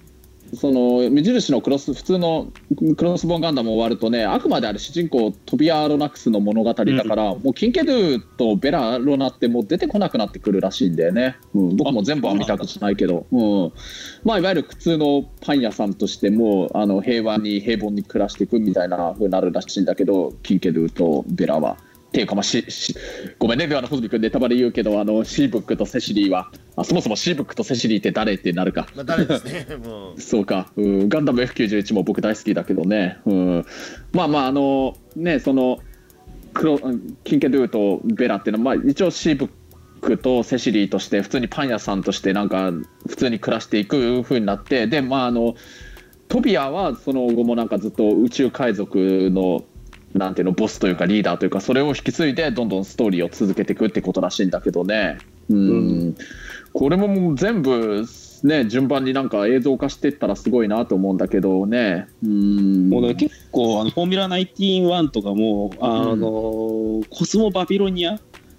[0.55, 2.49] その無印のクロス普通の
[2.97, 13.73] クロスボーンガンダム終わるとねあくまであれ主人公トビア・ロナクスの物語だから、もうキンケドゥとベラ・ロナってもう出てこなくなってくるらしいんだよね、うん、僕も全部は見たくないけど、うん。
[14.25, 21.77] まあ、いわゆる普通のパン屋さんとしてもあの平和に平凡に暮らしていくみたいな風になるらしいんだけどキンケドゥとベラは。
[22.09, 22.95] っていうかまあしし
[23.39, 28.89] ごめんね、ではのホズミ君ネタバレ言うけどあのシーブックとセシリーはあそもそもシーブックとセシリーって誰ってなるか。
[28.95, 29.67] まあ誰ですね。
[29.77, 30.21] もう。
[30.21, 33.67] そうか、うん、ガンダム F91 も僕大好きだけどね、うん、
[34.13, 35.81] まあまああのねその
[36.55, 36.81] クロ
[37.25, 39.49] キンケドゥとベラっていうのは、まあ、一応シーブッ
[40.01, 42.73] クとセシリーとして普通にパン屋さんとしてなんか
[43.07, 45.55] 普通に暮らしていく風になってでまああの
[46.29, 49.65] トビアはその後もなんかずっと宇宙海賊の
[50.15, 55.19] なんていうのボスというかリーダーというかそれを引き継いでどんどんストーリーを続けていくってことらしいんだけどね。
[55.51, 56.17] うん、
[56.73, 58.05] これももう全部
[58.43, 62.07] ね順番になんか映像化していったらすごいなと思うんだけどね。
[62.23, 62.89] うん。
[62.89, 68.19] もうね結構あのフォーミュラ91とかもあの、コスモバビロニア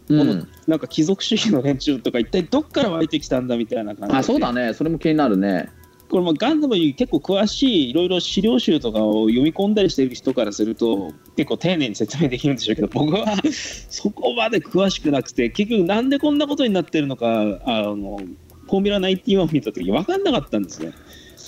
[0.09, 0.47] うん。
[0.67, 4.19] なんか貴族主義の連中とか一体どっから湧いてきたんだみたいな感じで。
[4.19, 4.73] あそうだね。
[4.73, 5.69] それも気になるね
[6.09, 13.37] これもガンダムに結構詳しいいろいろ資料集とかを読み込んだりしてる人からすると結構丁寧に説明できるんでしょうけど僕は
[13.89, 18.19] そこまで詳しくなくて結局なんでこんなことになってるのかあの
[18.65, 20.93] フォーミュラ91を見た時分かんなかったんですね。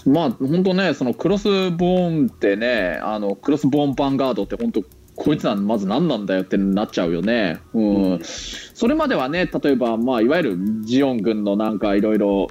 [0.05, 4.84] まあ本当ねそのクロスボーンってねあのクロスボーンヴァンガードって本当
[5.16, 7.59] こいつらまず何なんだよってなっちゃうよね。
[7.74, 7.82] う
[8.16, 12.47] ん、それまではね例えばまあいわゆるジオン軍のなんかいろいろ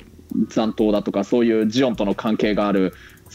[0.49, 2.95] 残党だとかそういうジオンとの関係がある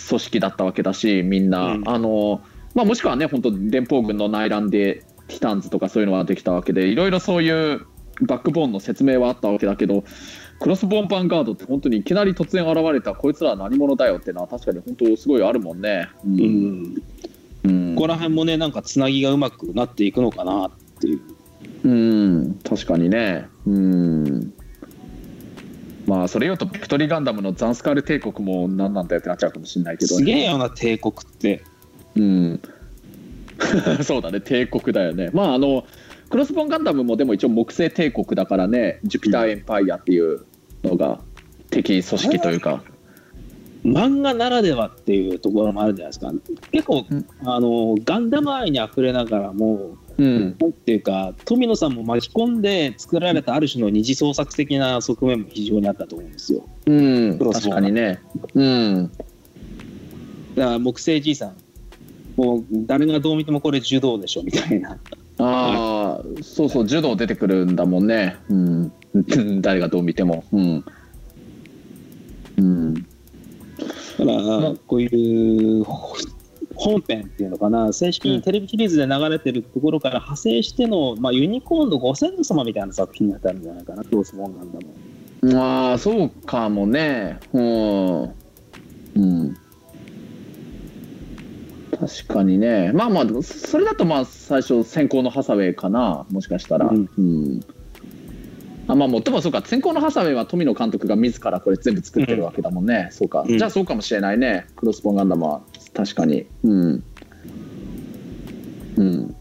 [0.09, 1.89] 組織だったわけだしみんな、うん。
[1.89, 2.41] あの
[2.73, 7.85] まあ、もしくはね本当連邦軍の内乱でティタンズとかそういうのができたわけでいろいろそういう
[8.21, 10.03] バックボーンの説明はあったわけだけど
[10.59, 16.09] クロスボーンヴァンガードって本当にいきなり突然現れたこいつらは何者だよっていうのは確かに本当すごいあるもんね。
[16.25, 17.01] ううんん、
[17.63, 17.95] うん。
[17.95, 20.71] ここら辺もねなんかつなぎがうまくなっていくのかなっ
[21.01, 21.21] ていう。
[21.83, 22.59] うん。
[22.63, 23.47] 確かにね。
[23.67, 24.53] うん
[26.05, 31.63] まあそれ言うとビクトリーガンダムのザンスカール帝国も何なんだよってなっちゃうかもしれないけどすげえよな帝国って。
[32.15, 32.61] うん。
[34.03, 35.29] そうだね帝国だよね。
[35.33, 35.85] まああの
[36.29, 40.45] クロスボーンガンダムもでも一応木星帝国だからねジュピターエンパイアっていう
[40.83, 41.19] のが
[41.69, 42.83] 敵組織というか。
[43.83, 46.33] 漫画ならではっていうところもあるじゃないですか。
[46.71, 47.25] 結構、うん。
[47.45, 50.55] あのガンダム愛にあふれながらもうん。
[50.59, 51.95] なんていうか富野さん。
[51.95, 56.31] も巻き込んで作られたある種の二次創作的な側面も非常にあったと思うん。
[56.31, 58.19] ですようん確かにね。
[58.53, 59.11] うん。
[60.55, 61.55] だから木星じいさん
[62.35, 64.97] もう誰がどう見てもこれ柔道でしょみたいな。
[65.37, 68.37] ああそうそう柔道出てくるんだもんね。
[68.49, 68.91] うん。
[69.61, 70.43] 誰がどう見ても。
[70.51, 70.85] うん。
[72.57, 72.93] うん。
[72.93, 73.05] だか
[74.25, 75.83] らこういう
[76.75, 85.15] 本編っていうのかな正式にテレビシリーズで流れてるところから派生しての、まあ、ユニコーンのご先祖様みたいな作品になったんじゃないかなクロスボーンガンダム
[85.53, 87.39] ああそうかもね。
[87.53, 87.61] う。
[87.61, 89.57] んうん。
[91.91, 92.91] 確かにね。
[92.93, 96.87] まあまあそれだとまあ最初先行のハサウェイかなもしかしたら。
[96.87, 97.09] うん。
[97.17, 97.74] うん
[98.87, 103.57] あまあもっともそうか先行のハサウェイは富野監督が自らこれ全部作ってるわけだもんね、そうか、うん。
[103.57, 104.67] じゃあそうかもしれないね。
[104.75, 105.61] クロスボーンガンダムは。
[105.93, 106.45] 確かに。
[106.63, 107.03] うん。
[108.97, 109.35] うん。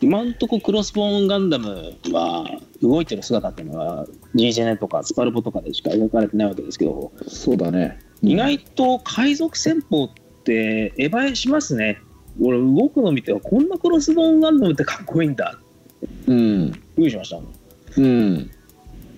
[0.00, 7.98] 今んとこクロスボーンガンダムは動いてる姿っていうのは G ジェネとかスパルボとかでしか描かれてないわけですけど、そうだね。
[8.22, 10.10] 意外と海賊戦法っ
[10.44, 11.98] てエヴァしますね。
[12.40, 15.58] 俺動くの見てこんなクロスボーンガンダムってかっこいいんだ。
[16.26, 17.40] うんびっくりしました
[17.98, 18.50] うん。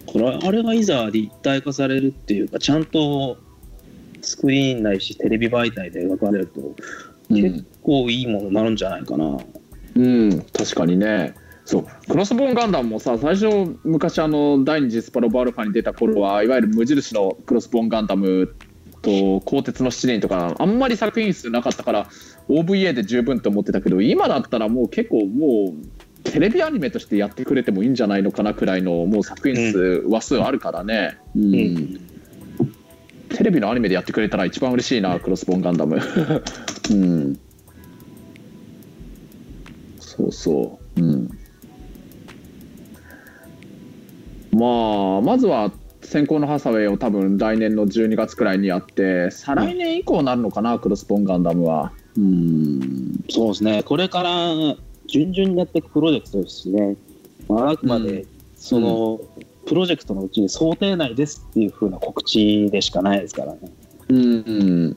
[0.07, 3.37] これあれがいざ立体化されるっていうかちゃんと
[4.23, 6.75] スクリーンないしテレビ媒体で描かれると
[7.29, 9.39] 結構いいものになるんじゃないかな、
[9.97, 11.35] うん、確かにね。
[11.65, 11.87] そう。
[12.09, 18.55] クロスボーンガンダムもさ最初昔あの第二次スパロボアルファに出た頃はいわゆる無印のクロスボーンガンダム
[19.03, 22.09] と鋼鉄の七人とかあんまり作品数なかったから
[22.49, 31.55] OVA で十分と思ってたけど今だったらもう結構もうテレビアニメとしてやってくれてもいいんじゃないのかなくらいのもう作品数、話数あるからね、うん。
[31.55, 32.01] ん。
[33.31, 36.01] テレビのアニメでやってくれたら一番嬉しいなクロスボーンガンダム。
[36.91, 37.39] うん。
[40.01, 41.01] そうそう。
[41.01, 41.31] うん。
[44.53, 45.73] まあまずは
[46.03, 51.93] 先行のハサウェイを多分来年の12月くらいにやって再来年以降になるのかな、クロスボーンガンダムは。
[52.17, 53.25] うん。
[53.29, 53.83] そうですね。
[53.83, 54.77] これから
[55.09, 56.97] 順々にやっていくプロジェクトですしね、
[57.49, 59.21] まあ、あくまうでその、
[59.67, 63.59] プロジェクトのうちに想定内ですっていう風な告知でしかないですからね。
[64.11, 64.97] うん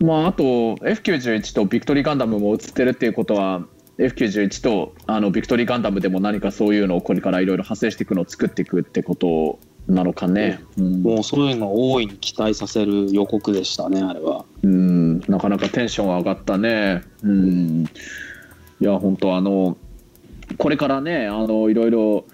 [0.00, 3.64] まああと F91 とビクトリーガンダムも映ってるっていうことは
[3.98, 10.60] F91 とあのビクトリーガンダムでも何かそういうのをこれからいろいろ派生していくのを作っていくってことなのかね。
[10.76, 11.02] うん。
[11.02, 14.44] もうそういうのを大いに期待させる予告でしたねあれは。
[14.62, 15.20] うん。
[15.28, 17.02] なかなかテンション上がったね。
[17.22, 17.84] うん、
[18.84, 19.78] いや本当あの
[20.58, 22.26] これからねあのいろいろ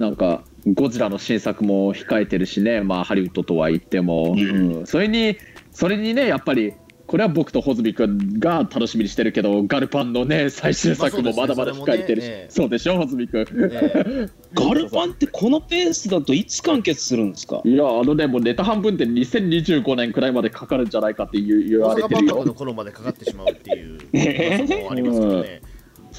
[0.00, 4.78] なんかゴジラの新作も控えてるしね、まあ、ハリウッドとは言っても、うん。
[4.78, 4.86] うん。
[4.86, 5.36] それに
[5.70, 6.72] それにねやっぱり
[7.06, 12.94] これは僕と穂積君が楽しみにしてるけどガルパンのね最終作もまだまだ控えてるし、まあそうですね。
[12.94, 13.70] そねそうでしょ穂積君。
[13.70, 17.60] えガルパンってこのペースだといつ完結するんですか？
[17.64, 22.26] いやあのねもうネタ半分で2025年くらいまでかかるんじゃないかって言われてるよ。
[22.26, 22.54] 阪万博の。
[22.54, 23.98] 頃までかかってしまうっていう
[24.64, 25.60] 噂もありますからね。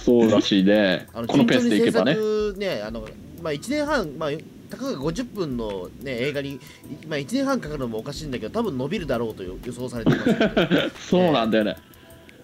[0.04, 1.08] そうらしいね。
[1.14, 2.14] あのこのペースでいけばね。
[2.14, 3.08] 順調に制作ねあの
[3.42, 4.30] まあ、1年半、まあ、
[4.70, 6.60] たかが50分の、ね、映画に、
[7.08, 11.76] まあ、1年半かかるのもおかしいんだけど、多分伸びるだろうと予想されていますので そうなんだよね。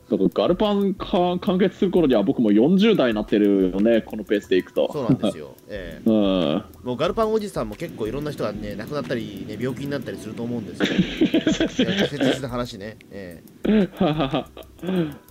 [0.09, 4.91] だからガルパンか完結する頃には僕も40代になってるよね、このペースでいくと。
[4.91, 13.43] そうなんですよ、 えうん、えもうガルパンおじさんも結構いろんな人が、ね、亡くなったり、ね、病気になったりすると思うんですよ、ええ切実な話ね、え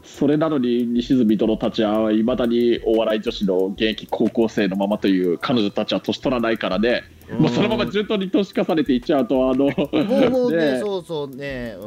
[0.04, 11.84] それなのに西住殿たちはいまだにお笑い女子の現役高校生のままという彼女たちは年取らないからね、えもうそのまま順当に年重ねていっちゃうとあのもうもうねねそうそうね、う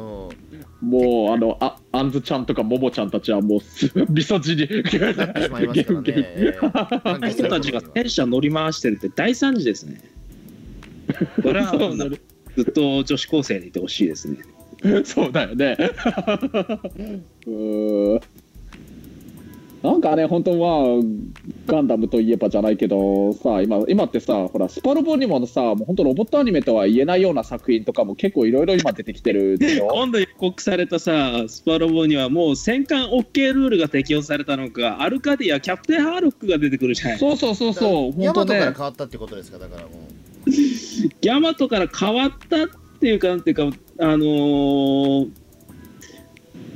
[0.86, 10.00] ん、もうあのああんずちゃんとかももちゃんたちはもうすみそ汁になってしまいますからね、ええ関係する人たちが戦車乗り回してるって大惨事ですね。
[11.42, 11.76] これは
[12.56, 14.38] ずっと女子高生でいてほしいですね。
[15.04, 15.76] そうだよね。
[15.78, 18.20] うーん
[19.82, 21.02] なんかね、本当は
[21.66, 29.88] ガンダムといえばじゃないけどさ今、今ってさ、ほら、スパロボにもさ、もう本当ロボットアニメとは言えないような作品とかも結構いろいろ今出てきてるでしょ。
[29.94, 37.18] 今度予告されたさ、スパロボにはもう戦艦 OK ルールが適用されたのか、アルカディア、キャプテンハーロックが出てくるじゃない。
[37.18, 38.72] そうそうそうそう、本当ヤマトからね。
[38.76, 39.58] 変わったってことですか？
[39.58, 39.88] だからも
[41.22, 42.68] ヤマトから変わったっ
[43.00, 45.28] ていうか、なんていうか、あのー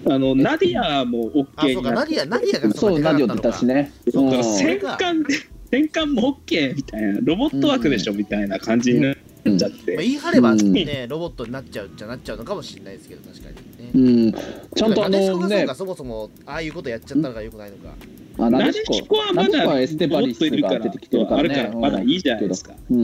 [0.09, 3.43] あのナディアもうあ OK そうかになってナディアナディアがそう、か何を出でか。
[3.43, 3.93] かったしね。
[4.13, 4.57] そうだからうん。
[4.57, 5.35] 戦艦で
[5.71, 9.17] 戦艦も OK みたいなロボット枠でしょみたいな感じになっ
[9.57, 10.73] ちゃって、まあ、言い張ればうん。
[10.73, 13.57] ね、ロボットになっちゃうじゃなっちゃうのかもしれないですけど確かに。
[13.57, 13.99] ねう
[14.29, 14.33] ん、
[14.75, 17.95] ちゃんとあなでしこのねがそうか、そもそもああいうことやっちゃったのがよくないのか、
[18.39, 21.49] あなでしこはまだエステバリスが出てきてるからね。
[21.49, 22.73] からまだいいじゃないですか。
[22.91, 23.03] うんう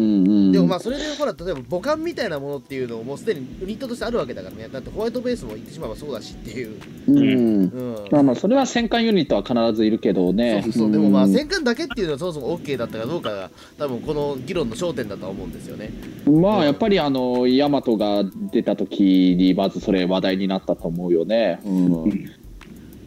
[0.48, 0.52] ん。
[0.52, 6.78] でもまあそれでほら例えば母艦みたいなものっていうのをもうすでにユニットとしてあるわけだからねだってホワイトベースも言ってしまえばそうだしっていう、
[7.08, 7.18] うん。
[7.18, 10.62] うんまあまあそれは戦艦ユニットは必ずいるけどね。
[10.64, 15.92] そうそうでもまあん戦艦だけっていうのはそもそも OK だったかどうかが多分この議論の焦点だとは思うんですよね
[16.26, 21.60] まあやっぱりあのヤマトが出た時にまずそれ話題になったと思うよね。
[21.64, 22.41] うん。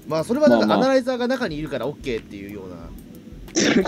[0.08, 2.76] まあそれはなんかアナライザーが中にいるから OK っていうような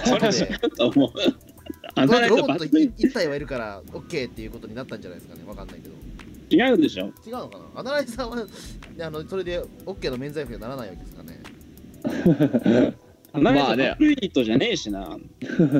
[0.03, 1.11] それ違うと思う。
[1.95, 5.95] アナライザーロボット一体はいるから OK っていうことになったんじゃないですかねわかんないけど
[6.49, 7.05] 違うでしょ？
[7.25, 7.79] 違うのかな？
[7.81, 8.47] アナライザーは
[9.01, 12.93] あのそれで OK の免罪符にはならないわけですかね
[13.33, 14.99] アナライザまあねーバトルユニットじゃねえしな。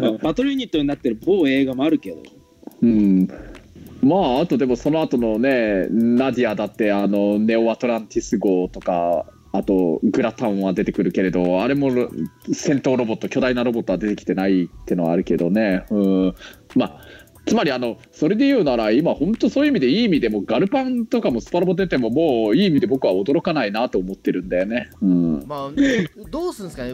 [0.01, 2.21] まあバトルユニットになってる某映画もあるけど。
[2.81, 3.27] うん。
[4.01, 9.25] まああとでもその後のねナディアだってあのネオアトランティス号とか。
[9.57, 11.89] あとグラタンは出てくるけれどあれも
[12.53, 15.85] 戦闘ロボット巨大なロボットは出てきてないってのはあるけどね。
[15.89, 16.35] うん。
[16.75, 17.01] まあ
[17.45, 26.91] つまりあのそれで言うなら今本当そういう意味でいい意味でもガルパンとかもスパロボ出てももういい意味で僕は驚かないなと思ってるんだよね、うん、まあどうするんですかね？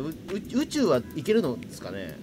[0.53, 2.15] 宇宙はいけるのですかね？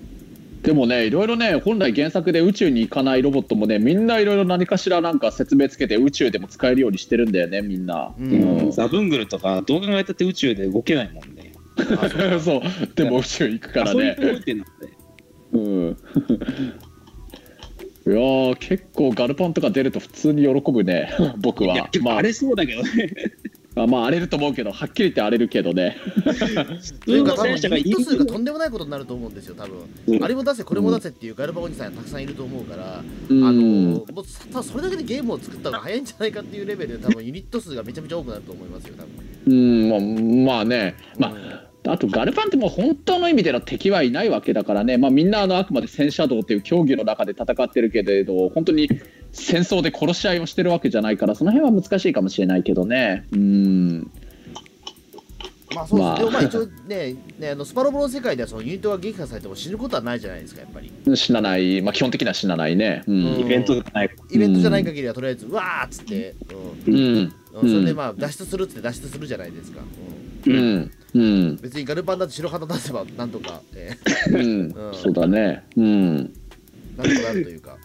[0.62, 8.32] でもねいろいろね本来原作で宇宙に行かないロボットもねみんないろいろ何かしらなんか説明つけて宇宙でも使えるようにしてるんだよねみんな、うん。
[8.32, 8.70] うん。
[8.70, 11.52] ザブングルとか動画がやったって宇宙で動けないもんね。
[12.40, 12.62] そう。
[12.94, 14.16] でも宇宙行くからね。
[14.18, 14.70] そういう動いてるので。
[15.52, 15.96] うん。
[18.06, 22.16] いやー結構ガルパンとか出ると普通に喜ぶね僕いやはまあ。
[22.18, 22.88] あれそうだけどね。
[23.82, 25.96] あまあ荒れると思うけどはっきり言って荒れるけどね。
[26.00, 30.24] 普通の戦車がユニット数がとんでもないことになると思うんですよ多分、うん。
[30.24, 33.44] あれも出せこれも出せっていうガルバおじさんがたくさんいると思うから、うん。
[33.44, 39.10] あのもうたそれだけでゲームを作った方が早いんじゃないかっていうレベルで多分ユニット数がめちゃめちゃ多くなると思いますよ多分。
[39.46, 40.94] うんまあまあね。
[41.18, 48.88] まあああとガルパンってもう本当の意味での敵はいないわけだからね、まあ、みんなあのあくまで戦車道っていう競技の中で戦ってるけれど本当に
[49.32, 53.26] 戦争で殺し合いをしてるわけじゃないからその辺は難しいかもしれないけどね。
[53.32, 54.10] うん。
[55.74, 56.18] まあそうです、まあ。
[56.18, 61.16] でもまあ一応ねねあのスパロボの世界ではそのユニットが撃破されても死ぬことはないじゃないですかやっぱり。
[61.16, 63.04] 死なない、まあ、基本的には死なないね。
[63.06, 63.24] うん。
[63.24, 64.10] うんイベントじゃない。
[64.30, 66.34] イベントじゃない限りはとりあえず、わーっつって、
[66.86, 66.94] うん。
[66.94, 67.34] うん。
[67.62, 67.70] うん。
[67.70, 69.80] それでまあ脱出するって脱出するじゃないですか、
[70.46, 71.22] うんうん。
[71.22, 73.96] うん別にガルパンだって白旗出せばなんとか、え
[74.30, 74.70] うん。
[74.70, 74.94] うん。
[74.94, 75.64] そうだね。
[75.76, 75.84] うん。
[75.84, 76.30] ー
[76.96, 77.76] なんとかなるというか。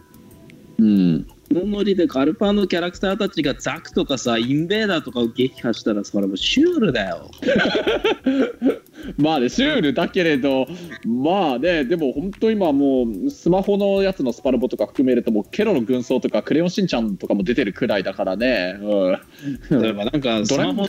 [0.77, 1.23] うん。
[1.23, 7.31] このノリでガルパンのキャラクターたちがザクとかさ、インベーダーとかを撃破したらそれもうシュールだよ。
[9.17, 10.67] まあねシュールだけれど
[11.05, 18.77] まあねでも本当今もうスマホのやつのスパロボとか含めるともうケロの軍曹とかクレヨンしんちゃんとかも出てるくらいだからね。
[18.81, 19.11] う
[19.75, 19.81] ん。
[19.81, 20.85] 例えばなんかスマホ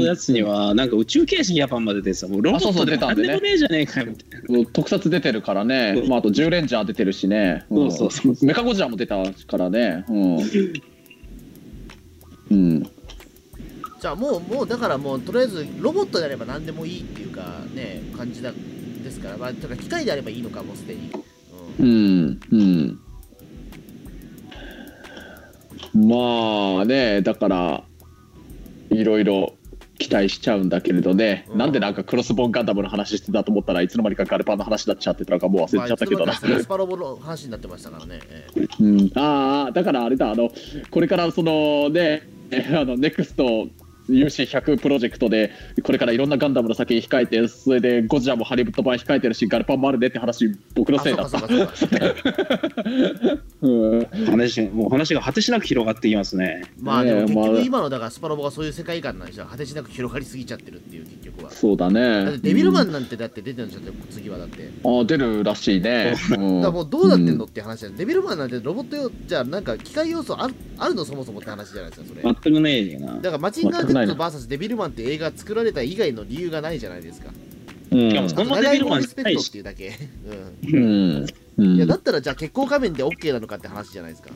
[0.00, 3.28] のやつにはなんか宇宙刑事ジャパンまで出てさ、もうロボットで出たんでね。
[3.28, 4.70] 何でもねえじゃねえかよみたいな。
[4.72, 6.06] 特撮出てるからね、う。
[6.06, 7.74] んまあ、あと10レンジャー出てるしね、ん。
[7.74, 8.46] そうそうそう。
[8.46, 10.38] メカゴジラも出たからねうん、
[12.50, 18.52] うん、じゃあもうもうだからもうとりあえずロボットであれば何でもいいっていうかね感じだ
[19.06, 19.36] ですから。
[19.36, 21.10] まあとか機械であればいいのかもうすでに、
[21.78, 22.40] うん。
[22.50, 22.98] うん。
[25.94, 26.08] うん。
[26.08, 27.84] まあねだから
[28.90, 29.54] いろいろ
[29.98, 31.58] 期待しちゃうんだけれどね、うん。
[31.58, 38.68] なんでなんかクロスボーンガンダムの話してたと思ったらいつの間にかガルパンの話になっちゃってたのかもう忘れちゃったけどな、まあいつの間にかスパロボの話になってましたからね、 ええ。
[38.80, 40.50] うん、ああだからあれだあの
[40.90, 42.28] これからそのね
[42.72, 43.68] あのネクスト
[44.08, 45.52] UC100 プロジェクトで
[45.82, 51.38] これからいろんなガンダムの先に控えてそれでゴジラもハリウッド版控えてるしガルパンもあるねって話僕のあせいだった。
[54.26, 56.64] 話もう話が果てしなく広がっていきますね。
[56.80, 61.50] まあでも結局今のだからスパロボがそういう世界観なんでしょ果てしなく広がりすぎちゃってるっていう結局は。
[61.50, 62.32] そうだね。
[62.32, 63.80] てデビルマン、ンなんてだって出てるんでしょ
[64.10, 64.70] 次はだって。
[64.84, 66.60] ああ出るらしいね、 うん。
[66.60, 67.94] だからもうどうなってんのって話だよ。
[67.96, 70.48] デビルマンなんてロボット用じゃあなんか機械要素あ
[70.78, 72.22] あるのそもそもって話じゃないですかそれ。
[72.22, 73.14] 全くねえよな。
[73.14, 77.30] だからマチンガー Z 全く VS デビルマンって映画作られた以外の理由がないじゃないですか。
[77.90, 78.28] うん。
[78.28, 79.92] そんなデビルマンリスペクトっていうだけ、
[80.66, 81.26] うん。
[81.58, 84.30] うん、いやうんだったらじゃあ結構仮面で OK なのかって話じゃないですか。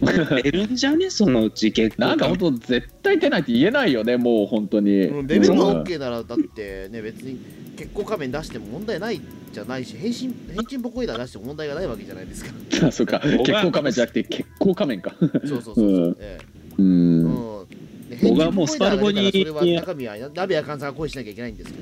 [0.00, 2.02] 出るんじゃねそのうち結構。
[2.02, 5.26] なんか本当絶対出ないって言えないよねもう本当に、うん。
[5.26, 7.38] デビルマンうん OK ならだってね別に
[7.76, 9.20] 結構仮面出しても問題ない
[9.52, 12.50] じゃないし変身変身ポコイダー出しても問題がないわけじゃないですか。
[12.86, 13.20] あ そうか。
[13.20, 15.14] 結構仮面じゃなくて結構仮面か。
[15.20, 16.16] そうそうそうそう、うん。
[16.18, 16.44] ええ
[16.78, 17.24] うん。
[17.24, 17.76] うんで
[18.22, 21.78] 僕はもうスパルボにそれは中身は鍋やかんさんが恋しなきゃいけないんですけ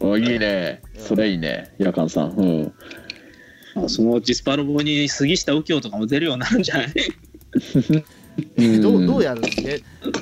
[0.10, 0.82] おいいね。
[0.98, 1.74] それいいね。
[1.78, 2.30] 夜間さん。
[2.32, 2.72] うん。
[3.74, 6.88] あそのうちスパルボに杉下右京とかも出るようになるんじゃない？
[8.80, 9.40] どうどうやる？
[9.40, 9.78] んですね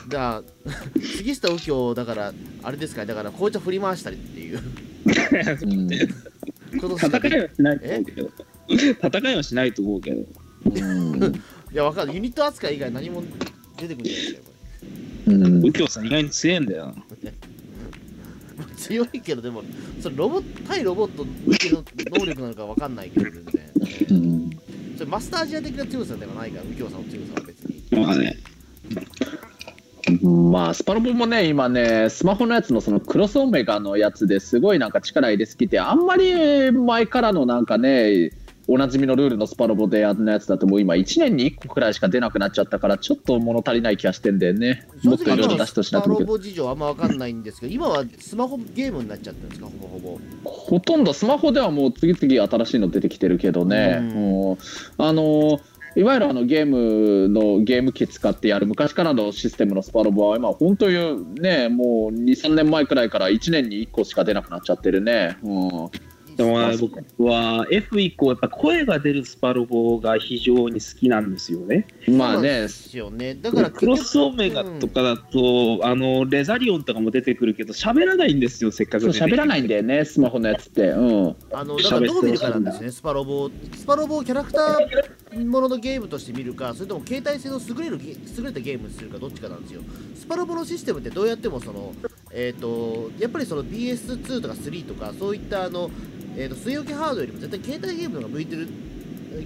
[0.09, 0.43] だから
[1.17, 2.33] 杉下右京だから
[2.63, 3.07] あれですかね。
[3.09, 4.61] だから紅茶振り回したりっていう。
[5.07, 5.29] 戦
[7.29, 8.31] いはしないと思うけど。
[8.69, 10.23] 戦いはしないと思うけど。
[10.65, 11.35] うん
[11.73, 13.23] いやわかるユニット扱い以外何も
[13.77, 14.50] 出てくるんじゃないですか
[15.71, 16.95] 右京さん意外に強いんだよ。
[17.23, 17.33] れ
[18.77, 19.63] 強いけどでも
[20.01, 21.85] それロボ対ロボット向けの
[22.19, 23.63] 能力なのかわかんないけど全然
[24.11, 24.51] うん
[24.97, 28.37] それマスターアジア的な強さではないから右京さんの強さは別にまあね。
[30.23, 38.31] まあスパロボもね今ねスマホのやつのそのクロスオメガのやつですごいなんか力入れすぎてあんまり前からのなんかね
[38.73, 44.87] おなじみのルールのスパロボでやるやつだともう今1年に1個くらいしか出なくなっちゃったからちょっと物足りない気がしてんだよね。
[45.03, 49.99] もっといろいろ出してほしいなスパロボ事情あんまわかんないんですけど今はスマホゲームになっちゃってるんですかほぼほ
[50.45, 50.51] ぼ。
[50.51, 54.09] ほとんどスマホではもう次々新しいの出てきてるけどね、うん。
[54.11, 54.59] も
[54.99, 55.59] うあの
[55.97, 65.91] いわゆるあのゲームのゲーム機使ってやる昔からのシステムのスパロボは今本当にねもう23年前くらいから1年に1個しか出なくなっちゃってるね、うん、
[66.41, 71.87] でもね僕は F 以降やっぱ声が出るスパロボが非常に好きなんですよね。
[72.09, 72.63] まあね。
[72.63, 73.35] ですよね。
[73.35, 80.89] だからクロスオメガとかだと、あのレザリオンとかも出てくるけど喋らないんですよせっかく喋らないんだよねスマホのやつって。
[80.89, 81.37] うん。
[81.53, 83.51] あのだからどう見るかなんですね、スパロボ。
[83.77, 89.83] スパロボをキャラクターもののゲームとして見るか、それとも携帯性の優れるゲ優れたゲームにするか、どっちかなんですよ。
[90.15, 91.93] スパロボのシステムってどうやってもその、
[92.33, 95.91] えー、とやっぱりその PS2 とか3とか、そういったあの、
[96.41, 98.69] えー、と据え置きハードよりも絶対携帯ゲームの方が向いてる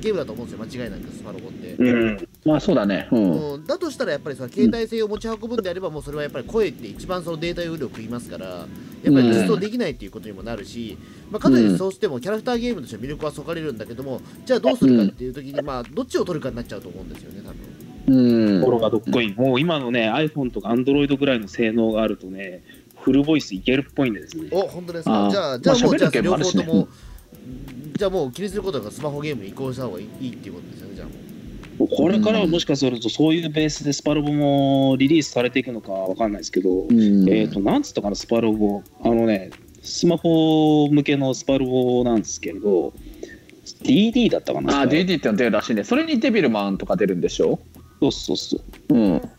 [0.01, 1.75] ゲームだと思うんですよ、間違いなくスパロボって。
[1.75, 3.09] うん、まあそうだね。
[3.11, 8.67] うん、うん、だとしたらやっぱりその携帯性を持ち運ぶんであれば、もうそれはやっぱり声って一番そのデータ容量食いますから、やっ
[9.03, 10.97] ぱり実装できないっていうことにもなるし、
[11.31, 17.85] まあ、かといってそうしてもキャラクターゲームとしては魅力はそがれるんだけども、じゃあどうするかっていう時に、まあどっちを取るかになっちゃうと思うんですよね、多分。
[18.07, 18.61] うん。
[18.61, 22.63] ところがどっこい、もう今のね iPhone とか Android ぐらいの性能があるとね
[23.05, 24.49] フルボイスいけるっぽいんですね。
[24.51, 25.29] お本当ですか？
[25.31, 26.89] じゃあ、じゃあもう、まあじゃあ両方とも、
[27.97, 31.09] じゃあもう気にすることがスマホゲームに移行した方がいいっていうことですよね、じゃあ
[31.79, 31.89] もう。
[31.97, 37.29] これからはもしかするとそういうベースでスパロボもリリースされていくのかわかんないですけど、うん。
[37.29, 38.83] えっ、となんつったかなスパロボ。
[39.03, 39.51] あのね
[39.83, 42.95] スマホ向けのスパロボなんですけど
[43.83, 45.85] DD だったかなあ DD っての出るらしいね。
[45.85, 47.59] それにデビルマンとか出るんでしょ？
[48.01, 48.95] そうそうそう。
[48.95, 49.31] うん、うん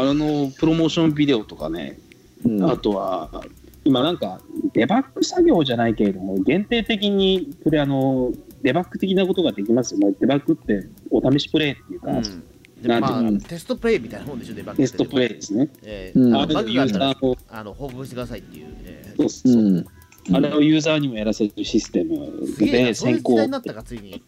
[0.00, 1.98] あのプロモーションビデオとかね、
[2.44, 2.70] うん。
[2.70, 3.44] あとは
[3.84, 4.40] 今なんか
[4.72, 8.32] デバッグ作業じゃないけれども限定的にこれあの
[8.62, 10.14] デバッグ的なことができますよね。
[10.20, 12.44] デバッグってお試しプレイっていうか、うん。
[12.86, 16.34] まあテストプレイみたいなもんでしょ、デバッグテストプレイですね、えうん。
[16.34, 18.66] ーあれバをユーザグがあったらーをあの報告してくださいっていう。
[18.84, 19.62] えーそうそう。
[19.62, 19.86] うん。
[20.32, 22.16] あれをユーザーにもやらせるシステム
[22.58, 24.22] でな、そういう時先行代になったか、ついに。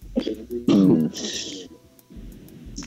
[0.68, 1.10] うん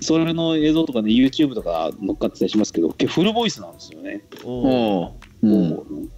[0.02, 4.48] それの映像とかね YouTube とか乗っかってたりしますけどフルボイスなんですよね、おー。
[4.48, 5.48] おう。
[5.48, 5.70] うん。
[5.70, 6.10] もう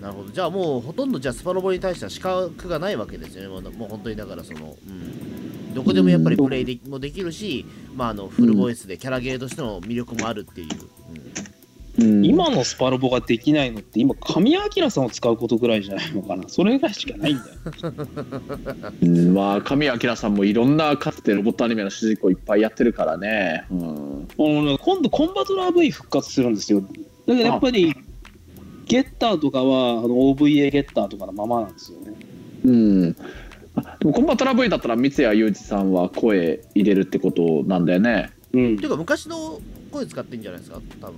[0.00, 0.30] なるほど。
[0.30, 3.48] じゃあもうほとんどじゃあスパロボに対しては資格がないわけですよね。
[3.48, 7.64] もうもう本当にだからその、うん、どこでもやっぱりプレイでもできるし、
[7.94, 10.68] まあ、あのフルボイスでキャラゲーとしての魅力もあるっていう。
[10.68, 11.54] うん
[11.96, 16.48] 今のスパロボができないのって今神谷明さんを使うことぐらいじゃないのかな？
[16.48, 17.56] それぐらいしかないんだよ。
[19.02, 19.34] うん。
[19.34, 26.80] まあ神谷明さんもいろんなかつてロボットアニメの主人公いっぱいやってるからね、うん、今度コンバトラー V 復活するんですよ。
[26.80, 26.86] だ
[27.26, 27.94] けどやっぱり
[28.86, 32.12] ゲッターとかはあの OVA ゲッターとかのままなんですよね。
[32.64, 33.16] うん、
[33.76, 38.32] あでもコンバトラ V だったら三谷裕二さんは声入れるってことなんだよね。
[38.52, 38.76] うん。
[38.76, 41.14] ていうか昔の声使ってんじゃないですか、多分。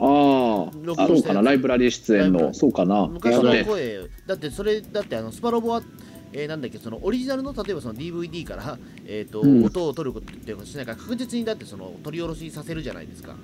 [0.00, 1.42] ああそうかな。
[1.42, 2.54] ライブラリー出演の。
[2.54, 3.06] そうかな。
[3.06, 5.82] 昔の声、だってそれ、だってあのスパロボは、
[6.32, 9.64] えーなんだっけ、そのオリジナルの例えばその DVD から、えーとうん。
[9.64, 13.34] 音を取ることっていうことしないから確実にだってその取り下ろしさせるじゃないですか。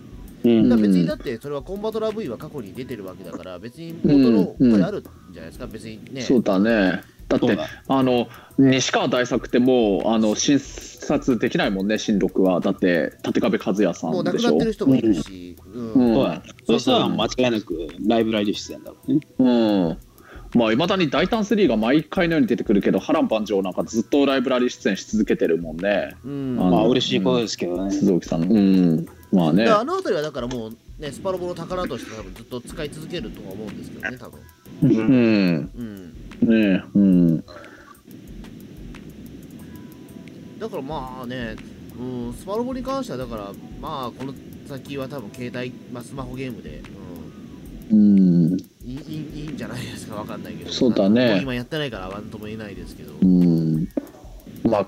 [0.45, 0.69] うん。
[0.69, 5.03] だ別にだってそれはコンバトラ V は過去に出てるわけだから別に元の声あるん
[5.33, 6.21] じゃないですか、別にね。
[6.21, 7.59] そうだねだって
[7.89, 12.61] あの西川大作ってもうあの診察できないもんね新録は。
[12.61, 14.51] だって立壁和也さもうん亡でしょ？
[14.51, 15.93] くなってる人もいるし、うん。
[15.93, 16.15] うん。
[16.15, 19.21] そうだそういう人は間違いなくライブラリー出演だろうね。
[19.39, 19.45] う
[19.91, 19.99] ん。
[20.55, 26.15] まあいまだに大胆3が毎回のように出てくるけど波乱万丈なんかずっとライブラリー出演し続けてるもんね。
[26.25, 26.57] うん。
[26.61, 27.91] あのまあ嬉しいことですけどね。
[27.91, 28.43] 鈴木さん。
[28.43, 29.07] のうん。
[29.33, 29.67] まあね。
[29.67, 34.41] あの辺りはだからもうねスパロボの宝として多分ずっと使い続けるとは思うんですけどね多分。
[34.83, 34.91] うん。
[34.91, 37.45] うんねうん。
[40.59, 41.57] だからまあね、
[41.99, 44.35] うん、スパロボに関してはだからまあこの
[44.67, 46.83] 先は多分携帯、まあ、スマホゲームで、
[47.91, 48.53] うん。
[48.53, 50.73] うん、いいいいんじゃないですかわかんないけど。
[50.73, 51.41] そうだね。
[51.43, 53.89] 今やってないからなんとも言えないですけど、うん。
[54.65, 54.87] まあ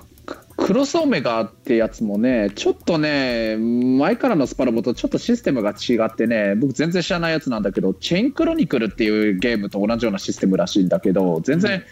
[0.66, 11.84] クロスオメガってやつもねちょっとね前からのスパロボとちょっとシステムが違ってね僕全然知らないやつなんだけどチェインクロニクルっていうゲームと同じようなシステムらしいんだけど全然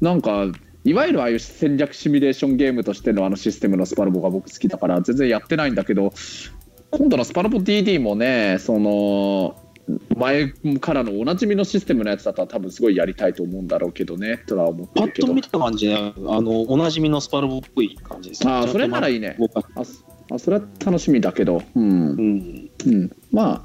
[0.00, 0.46] なんか
[0.82, 6.12] いわゆるああいう戦略シミュレーションゲームとしてのあのシステムのスパロボが僕好きだから全然やってないんだけど
[6.90, 9.54] 今度のスパロボ DD もねその
[10.16, 10.48] 前
[10.80, 14.38] からのおなじみのシステムのやつだったら多分すごいやりたいと思うんだろうけどね。
[14.46, 15.28] とは思ってるけど。
[15.28, 19.36] パッと見た感じで、あの、おなじみのスパロボっぽい感じですああそれならいいね
[19.74, 21.62] あそあそれは楽しみだけど。
[21.74, 21.90] うん。
[21.90, 22.70] うん。
[22.86, 23.64] うん、まあ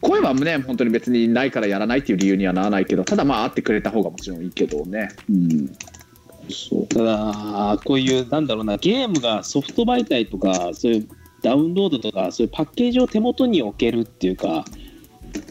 [0.00, 5.08] 声はね本当に別にないからやらないっていう理由にはならないけどただまあ会ってくれた方がもちろんいいけどね。
[5.28, 5.76] うん。
[6.50, 6.86] そう。
[6.86, 11.08] ただ、こういう、なんだろうな、ゲームがソフト媒体とか、そういう
[11.42, 14.72] ダウンロードとか、そういうパッケージを手元に置けるっていうか、そ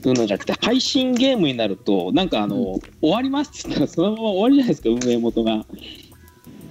[0.05, 5.65] うのじゃなくて、配信ゲームになると、なんかあの、終わりますって言ったら、そのまま終わりじゃないですか、運営元が。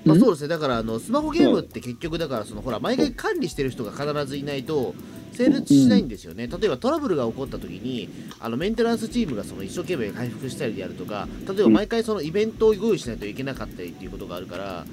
[0.05, 0.21] まあ、うん？
[0.21, 0.43] そうです。
[0.43, 4.95] ねだからあのスマホゲームって結局だからそのほら毎回管理してる人が必ずいないと
[5.33, 14.87] 成立しないんですよね、例えばトラブルが起こった時にあのメンテナンスチームがその一生懸命回復したりであるとか例えば毎回そのイベントを用意しないといけなかったりっていうことがあるから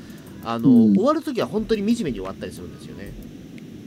[0.44, 0.94] あの、うん。
[0.96, 3.14] 終わる時は本当に惨めに終わったりするんですよね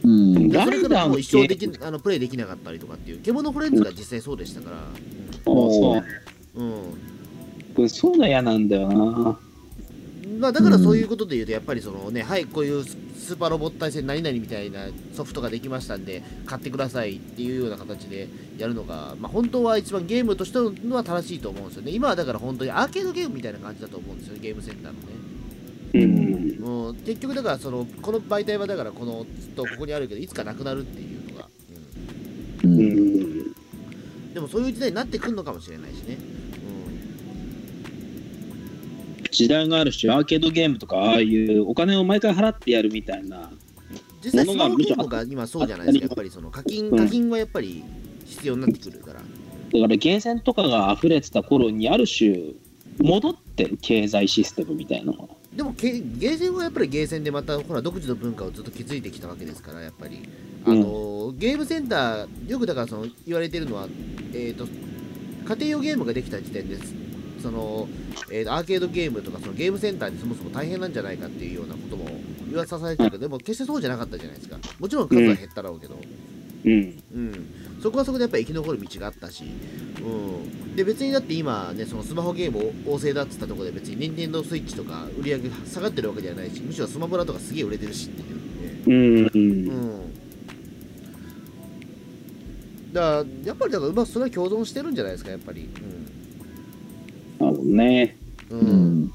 [0.04, 4.76] うんでそれからもう一生できあのプレイできなかったりとかっていう獣フレンズが実際そうでしたから
[5.44, 7.16] そううん、うん
[7.76, 9.38] これそういうの嫌なんだよな。
[10.38, 21.90] まあ、だからそういうことで言うと、やっぱりそのね、はい、こういうススーパーロボット対戦何々みたいなソフトができましたんで、買ってくださいっていうような形でやるのが、まあ、本当は一番ゲームとしてのは正しいと思うんですよね。
[21.92, 24.98] 今はだから本当にアーケードゲームみたいな感じだと思うんですよ、ゲームセンターのね。
[25.94, 26.58] うん。
[26.60, 31.48] もう結局だからその、この媒体はだからこのずっとここにあるけど、いつかなくなるっていうのが、
[32.64, 32.86] ううんうん。
[33.50, 36.18] ん、でもそういう時代になってくるのかもしれないしね。
[39.30, 43.50] 時代があるし、アーケードゲームとか、ああいうお金を毎回払ってやるみたいな。
[44.24, 47.84] 実際スマホゲームが今そうじゃないですか、やっぱりその課金、課金はやっぱり
[48.24, 49.20] 必要になってくるから。
[49.20, 52.54] だからゲーセンとかが溢れてた頃にある種
[52.98, 60.28] 戻ってる経済システムみたいなのがでもけゲーセンはやっぱりゲーセンでまたほら独自の文化をずっと築いてきたわけですからやっぱり。
[60.66, 63.88] あの、ゲームセンターよくだからその言われてるのは
[64.34, 66.94] えっ、と家庭用ゲームができた時点です。
[67.40, 67.88] その、
[68.30, 72.04] えーとアーケードゲームとかそのゲームセンターでそもそも大変なんじゃないかっていうようなことも
[72.50, 74.58] 言わされてるけどでも決してそうじゃなかったじゃないですか。
[74.78, 76.25] もちろん数は減ったろうけど、うん
[76.66, 77.46] うん、
[77.80, 89.26] そこはそこでやっぱり生き残る道があったし、うん、で別にだって今ねそのスマホゲーム旺盛だっつったところで別に任天堂スイッチとか売り上げ下がってるわけじゃないしむしろスマブラとかすげえ売れてるしっていうねうん。
[89.26, 90.14] うん。
[92.92, 95.68] だからやっぱりだからうまくそれは共存してるんじゃないですかやっぱり。
[97.38, 98.16] なるほどね。
[98.50, 99.04] うん、ううん。
[99.04, 99.12] ん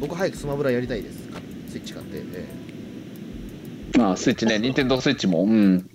[0.00, 1.28] 僕早くスマブラやりたいです。
[1.28, 2.48] かスイッチ買って、え
[3.98, 5.44] まあスイッチね任天堂スイッチも。
[5.44, 5.89] うん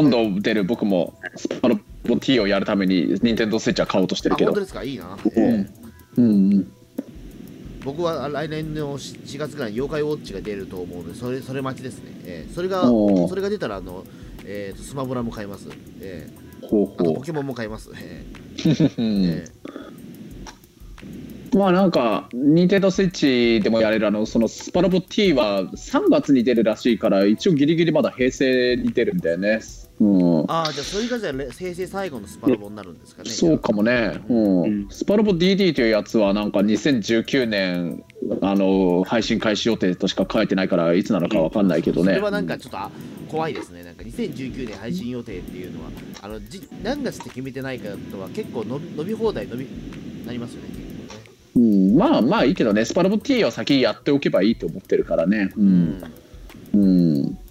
[0.00, 4.52] 今度出る僕もスパロボ T をやるために任天堂スイッチは買おうとしてるけど。
[4.54, 4.82] 当ですか？
[4.82, 5.70] いいな、うえん。
[6.16, 6.72] うん。
[7.84, 14.04] 僕は来年の4月ぐらいに妖怪ウォッチが出ると思うのでそれそれ待ちですね、ええそれがそれが出たらあの、
[14.44, 15.68] えーとスマブラも買います、
[16.00, 16.28] え
[16.62, 16.66] え。
[16.66, 18.24] ほうほあとポケモンも買います、え
[18.98, 19.44] うえ
[21.54, 21.56] え。
[21.56, 29.60] まあなんか任天堂スイッチでもやれるあのそのスパロボ T は3月に出るらしいから一応ギリギリまだ平成に出るんだよね
[30.00, 30.50] うん。
[30.50, 34.62] ああじゃあそれがじゃあれ平成最後のスパロボになるんですかねそうかもね、うん。
[34.62, 34.88] うん。
[34.90, 38.02] スパロボ DD というやつはなんか2019年
[38.40, 42.14] あの配信開始予定としか書いてないからいつなのかわかんないけどね。
[42.14, 42.90] それはなんかちょっとあ
[43.28, 43.84] 怖いですね。
[43.84, 45.90] なんか2019年配信予定っていうのは
[46.22, 49.66] あのじ何月って決めてないかとは結構伸び伸び放題伸び
[50.26, 52.84] なりますよね結構ねうん、まあまあいいけどね。
[52.84, 55.50] スパロボ T を先やっておけばいいと思ってるからね。
[55.56, 56.02] うん。
[56.72, 57.22] うん。
[57.22, 57.49] ね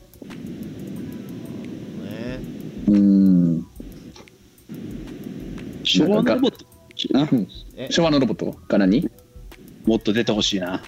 [2.89, 3.67] うん。
[5.83, 6.65] 昭和のロボット。
[7.15, 7.29] あ
[7.89, 9.09] 昭和のロボットが何
[9.85, 10.83] もっと出てほしいな。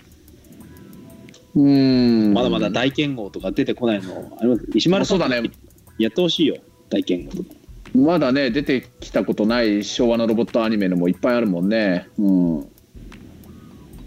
[1.56, 2.34] うん。
[2.34, 4.38] まだまだ大剣豪とか出てこないの。
[4.40, 4.68] あります？
[4.74, 5.50] 石丸さんそうだね。
[5.98, 6.58] やってほしいよ、
[6.90, 7.50] 大剣豪とか。
[7.94, 12.08] まだね出てきたことない昭和のロボットアニメのもいっぱいあるもんね。
[12.18, 12.72] うん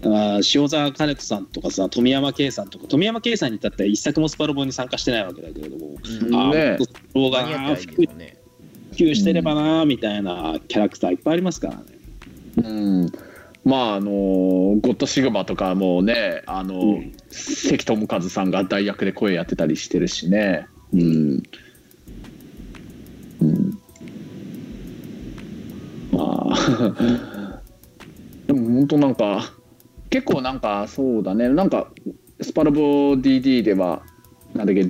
[0.05, 6.35] あー塩沢兼人さんとかさ富山圭さんとか富山圭さんに至っては一作もスパロボに参加してないわけだけれども、うん。
[6.35, 6.57] あね。
[6.57, 7.51] ーもっとスパロボが普
[8.91, 11.81] 及してればなみたいなキャラクターいっぱいありますからね。
[12.57, 13.11] うん。
[13.63, 17.13] まああのゴッドシグマとかもねあの、うん。
[17.29, 20.67] 関智一さんが代役で声やってたりしてるしね。
[20.93, 21.43] うん、
[23.41, 23.79] うん、
[26.11, 27.61] まあ
[28.47, 29.51] でも本当なんか
[30.15, 31.49] 結構なんかそうだね。
[31.49, 31.91] なんか
[32.39, 34.01] スパロボ DD では
[34.53, 34.89] なんだっけ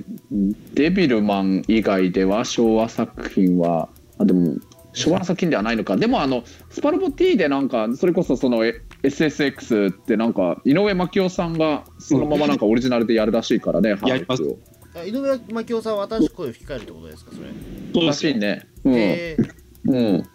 [0.74, 3.88] デビルマン以外では昭和作品は
[4.18, 4.54] あでも
[4.92, 5.96] 昭和の作品ではないのか。
[5.96, 14.58] でもあのスパロボ T でなんかそれこそそのえ SSX ってなんか井上真紀夫さんがそのままなんかオリジナルでやるらしいからね、 ハーレックを。
[14.94, 18.06] あ井上真紀夫さんは新しく声を吹き替えるってことですかそれ。
[18.06, 18.68] らしいね。
[18.84, 19.66] うん、えー。
[19.86, 20.26] うん、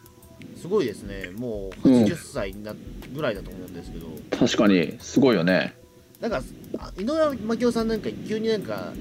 [0.62, 1.32] すごいですね。
[1.36, 2.76] もう80歳にな
[3.14, 4.08] ぐらいだと思うんですけど、
[4.38, 5.76] 確かにすごいよね。
[6.20, 6.44] なんか
[6.78, 8.94] あ井上真紀夫さんなんか急になんか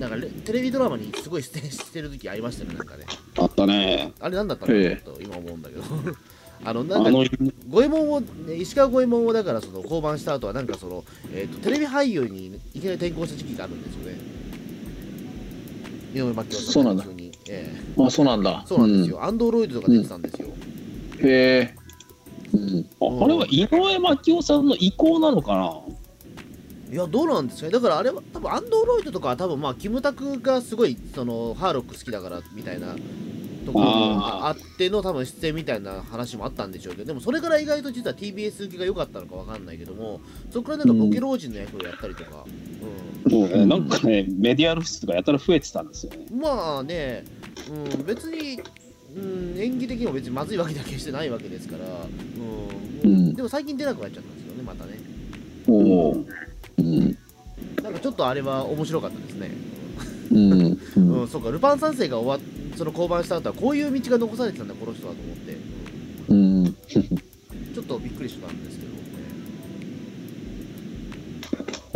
[0.00, 3.04] なんかレテレビドラマにすごい出演してる時ありましたよねなんかね。
[3.38, 4.12] あったね。
[4.18, 4.72] あれなんだったの？
[4.72, 4.82] かえ。
[4.84, 5.82] えなと今思うんだけど。
[6.64, 14.18] あのなんか五右衛門をね石川五右衛門をだからその降板した後はなんかその、えー、とテレビ俳優にいきなり転向した時期があるんですよね。
[16.14, 17.04] 井上真紀夫さんそうなんだ。
[17.48, 18.62] えあそうなんだ。
[18.64, 20.65] えそうなんですよ、アンドロイドとか出てたんですよ、うん、
[21.22, 21.74] へえ、
[22.52, 22.86] うん、
[23.20, 25.80] ああれは井上真紀夫さんの意向なのかな？
[26.90, 27.72] いやどうなんですかね。
[27.72, 32.94] だからあれは多分アンドロイドとかは多分まあキムタクがすごいそのハーロック好きだからみたいな
[33.66, 40.20] ところがあっての多分出演みたいな話もあったんでしょうけどでもそれから意外と実は TBS 受けが良かったのかわかんないけども
[40.52, 42.44] そこからなんかボケ老人の役をやったりとか、
[43.28, 46.26] そうね、なんかね、メディア露出がやたら増えてたんですよね。
[46.30, 47.24] うんまあね、
[47.98, 48.60] うん、別に、
[49.16, 51.84] うん、演技的にも別にまずいわけだけしてないわけですから、
[53.04, 53.10] うん。
[53.10, 53.34] うん。
[53.34, 54.98] でも最近出なくなっちゃったんですよねまたね。
[55.66, 56.24] おお
[56.78, 57.18] うん。
[57.82, 59.50] なんかちょっとあれは面白かったですね。
[60.30, 60.52] うん。
[60.52, 61.20] うん。
[61.22, 65.56] うん、そうか、ルパン三世が終わっその降板した後はこういう道が残されてたんだ、この人はと思って、
[66.28, 66.66] うん。
[66.66, 68.92] う んちょっとびっくりしたんですけど、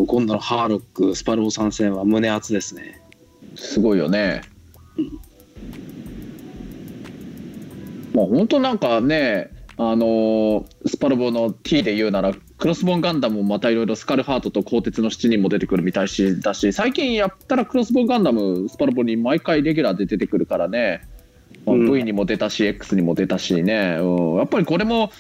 [0.05, 3.03] ね、今度のハーロック、スパロボ参戦は胸熱ですね。
[3.57, 4.43] すごいよね。
[8.15, 21.03] まあ本当なんかね、あのースパロボの T で言うなら、クロスボーンガンダムもまたいろいろスカルハートと鋼鉄の7人も出てくるみたいしだし、最近やったらクロスボーンガンダム、スパロボに毎回レギュラーで出てくるからね、
[21.65, 25.11] まあうん V にも出たし、X にも出たしね、うん、やっぱりこれも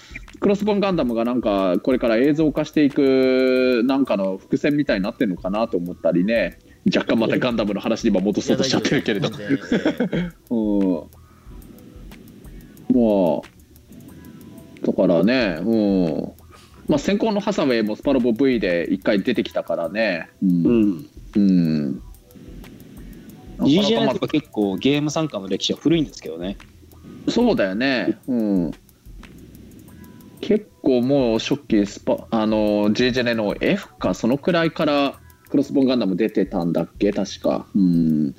[0.40, 6.58] クロスボーンガンダムがなんかこれから映像化していくなんかの伏線みたいになってるのかなと思ったりね、
[6.94, 9.30] 若干またガンダムの話に今戻そうとしちゃってるけれど。
[10.50, 10.94] うん。
[10.94, 11.19] まあ
[14.82, 16.32] だからねうん。
[16.88, 20.28] まあ先行のハサウェイもスパロボ V で一回出てきたからね。
[20.42, 20.90] ううん。
[20.90, 21.06] ん。
[21.36, 22.02] うん
[24.14, 26.56] とか結構ゲーム参加の歴史は古いんですけどね。
[27.28, 28.18] そうだよね。
[28.26, 28.70] うん。
[30.40, 37.66] 結構もう初期スパあの G ジェネの F かそのくらいからクロスボーンガンダム出てたんだっけ確か。
[37.74, 38.34] うん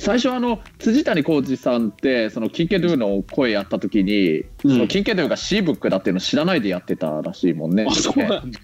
[0.00, 4.70] 最初あの辻谷浩二さんってそのキンケドゥの声やった時に、うん。
[4.70, 8.60] そのキンケドゥが C ブックだっていうの知らないでやってたらしいもんねあ、そうなんだ。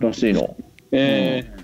[0.00, 0.56] らしいの。
[0.90, 1.54] え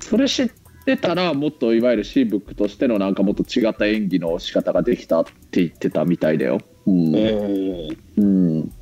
[0.00, 0.50] それ知っ
[0.84, 6.58] てたらもっといわゆる C ブックとしてのなんかもっと違った演技の仕方ができたって言ってたみたいだよ。
[6.86, 7.88] うん、ー、え。
[7.88, 8.72] ーうん。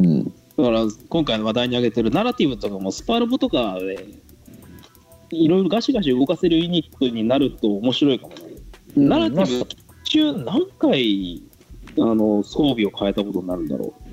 [0.00, 0.24] うん。
[0.24, 4.19] だから今回の話題に挙げてるナラティブとかもスパロボとかで
[5.30, 8.40] いろいろガシガシ動かせるユニットになると面白いかもね。
[8.96, 9.66] ナラティブ
[10.04, 11.42] 中何回
[11.98, 14.10] あの装備を変えたことになるんだろう。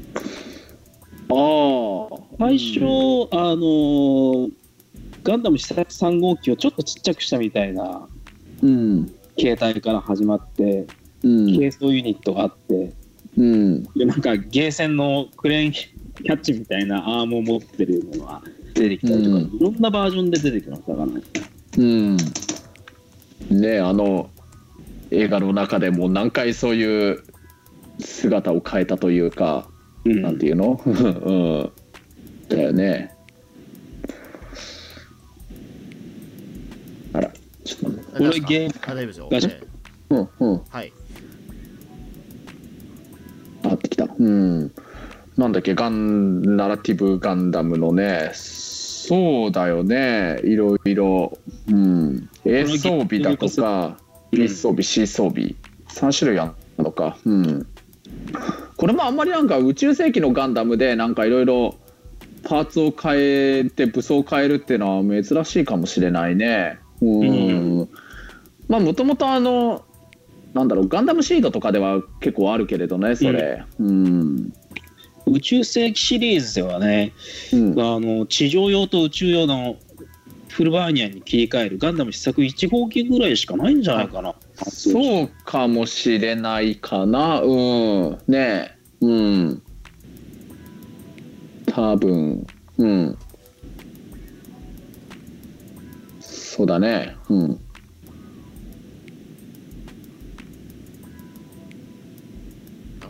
[1.29, 2.79] ああ最初、
[3.31, 4.49] あの
[5.23, 8.07] ガンダム試作3号機をちょっとちっちゃくしたみたいな
[8.63, 10.87] うん形態から始まって、
[11.23, 12.93] うん軽装ユニットがあって
[13.37, 18.41] うんでなんかゲーセンのクレーンキャッチみたいなアームを持ってるものが
[18.77, 19.41] 出てきたりとか、うん。
[19.43, 21.21] いろんなバージョンで出てきましたからね。
[21.77, 22.17] うん。
[23.61, 24.29] ねあの
[25.11, 27.23] 映画の中でも何回そういう
[27.99, 29.67] 姿を変えたというか、
[30.05, 30.21] うん。
[30.21, 30.81] なんていうの？
[30.85, 31.71] うん。
[32.49, 33.15] だよね。
[37.13, 37.31] あら
[37.63, 38.11] ちょっと待って。
[38.11, 39.51] ーこれゲームあ大丈夫ですよ、
[40.09, 40.55] うんうん。
[40.55, 40.93] ーはい、
[43.63, 44.07] あってきた。
[44.17, 44.71] うん。
[45.37, 45.75] なんだっけ？
[45.75, 48.31] ガンナラティブガンダムのね
[49.07, 50.41] そうだよね。
[50.43, 51.37] いろいろ、
[51.69, 53.97] うん、A 装備だとか
[54.31, 55.55] B 装備 C 装備
[55.87, 57.67] 3種類あるのか、うん、
[58.75, 61.75] これもあんまりなんか宇宙世紀のガンダムでなんかいろいろ
[62.43, 66.79] パーツを変えて武装を変えるっていうのは珍しいかもしれないね。
[67.01, 67.89] うん、う
[68.67, 69.85] まあもともとあの
[70.53, 73.63] なんだろうガンダムシードとかでは結構あるけれどねそれ。
[73.79, 74.53] うん、
[75.31, 77.13] 宇宙世紀シリーズではね、
[77.53, 77.79] うん。
[77.79, 79.77] あの地上用と宇宙用の
[80.49, 84.35] フルバーニャンに切り替えるガンダム試作1号機ぐらいしかないんじゃないかな。
[84.55, 87.41] そうかもしれないかな。
[87.41, 88.17] うん。
[88.27, 88.75] ね。
[89.01, 89.61] えうん。
[91.67, 92.47] 多分。
[92.77, 93.17] うん。
[96.19, 97.15] そうだね。
[97.29, 97.59] うん。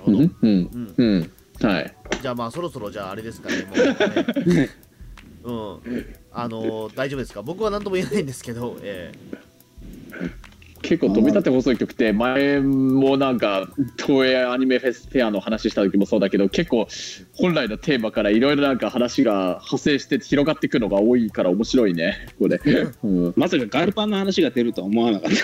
[0.05, 0.15] うん。
[0.15, 0.31] うん。
[0.41, 0.93] うん。
[0.97, 1.31] うん。
[1.61, 4.69] はいじゃあまあそろそろじゃああれですかねもうね。
[5.43, 6.05] うん。
[6.31, 7.41] あの大丈夫ですか？
[7.41, 9.11] 僕は何とも言えないんですけど、え
[10.83, 13.67] 結構飛び立て放送局って前もなんか
[13.97, 16.87] 東映アニメフェスフェアの話した時もそうだけど結構
[17.33, 22.61] 本来のテーマからいろいろなんか話が派生して広がっていくのが多いから面白いねこれ、
[23.03, 25.37] うん、まさかガルパンの話が出るとは思わなかった。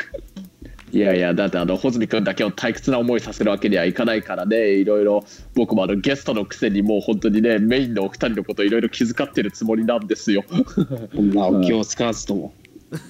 [0.94, 4.74] いやいやだってあの穂積君だけを退屈な思いさせるわけにはいかないからね。
[4.74, 5.26] いろいろ
[5.56, 10.44] 僕もあのゲストのくせにもう本当にねメインのお二人のこといろいろ気遣ってるつもりなんですよ。
[10.44, 12.54] こんなお気を使わずとも。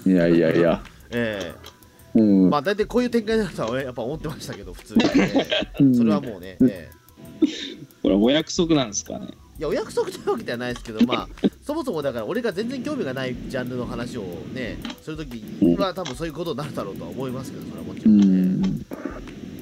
[0.06, 0.82] いやいやいや。
[1.12, 1.54] え
[2.16, 2.20] え。
[2.20, 2.46] うん。
[2.48, 5.48] えまあ大体こういう展開になるとはやっぱ思ってましたけど普通に、ね、
[5.94, 6.92] それはもうね、ええ。
[8.02, 9.28] これお約束なんですかね。
[9.64, 11.28] いやお約束というわけではないですけどまあ
[11.66, 14.24] そもそもだから俺が全然興味がないジャンルの話を
[14.54, 15.42] ねするとき
[15.78, 18.62] は多分そういうことになるだろうとは思いますけどそれはもちうろん。
[18.62, 18.86] ね、ん。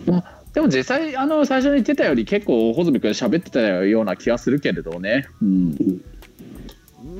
[0.07, 6.02] まあでも実際あの最初に言ってたより結構穂積君喋ってたような気がするけれどね、うん、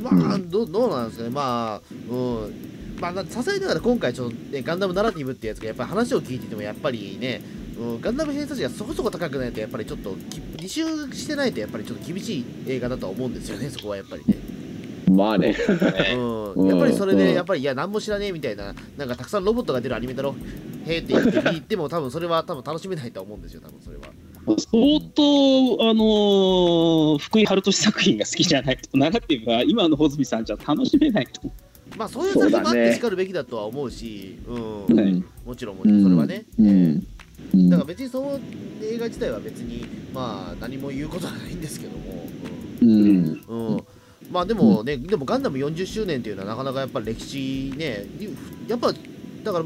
[0.01, 1.29] まあどどうなんですかね。
[1.29, 7.41] まあうんまあなささいながら今回ちょっと、ね、ガンダムナラティブってやつがやっぱり話を聞いててもやっぱりね、
[7.79, 14.35] うん、ガンダム偏差値がそこそこ高くないとやっぱりちょっとき履修してないとやっぱりちょっと厳しい映画だとは思うんですよねそこはやっぱりね、
[15.09, 15.57] まあね。
[16.15, 20.35] うん、やっぱりそれでやっぱりいや何も知らねえみたいななんかたくさんロボットが出るアニメだろ
[20.85, 24.03] へえって言って言っても多分それは多分楽しめないとは思うんですよ多分それは。
[24.45, 31.53] 相当、あのー福井春俊作品が好きじゃないと、長っていうか、今の穂積さんじゃ楽しめないと思
[31.97, 36.73] まあそういう作品もあってしかるべきだとは思うしう、うんはいもちろんもちろんそれはね、うんええ
[37.53, 38.39] うんだから別にその
[38.81, 42.26] 映画自体は別にまあ何も言うことはないんですけども、
[42.81, 43.84] うんうんうん
[44.31, 48.05] まあでもね、でもガンダム40周年っていうのはなかなかやっぱり歴史ね
[48.68, 48.93] やっぱ
[49.43, 49.65] だから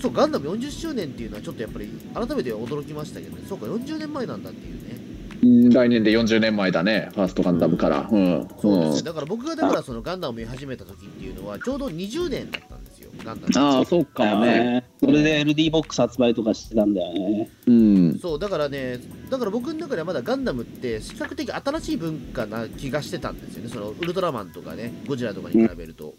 [0.00, 4.99] そうガンダム40周年っていうのはちょっとやっぱり改めて驚きましたけどねそうか40年前なんだっていうねうん
[5.42, 7.08] 来年で40年前だね。
[7.14, 8.08] ファーストガンダムから。
[8.10, 8.48] うん。
[8.60, 9.02] そうですね。
[9.04, 14.04] だから僕がだからそのガンダムを見始めた時っていうのはちょうど20年だったんですよガンダムああそうう。
[14.04, 14.24] か。
[14.24, 14.58] もね。
[14.58, 17.48] ねそれで LD ボックス発売とかしてたんだよね。
[17.66, 18.18] うん。
[18.18, 18.98] そうだからね
[19.30, 23.70] だから僕の中ではまだガンダムって比較的新しい文化な気がしてたんですよね。
[23.70, 26.12] そのウルトラマンとかねゴジラとかに比べると、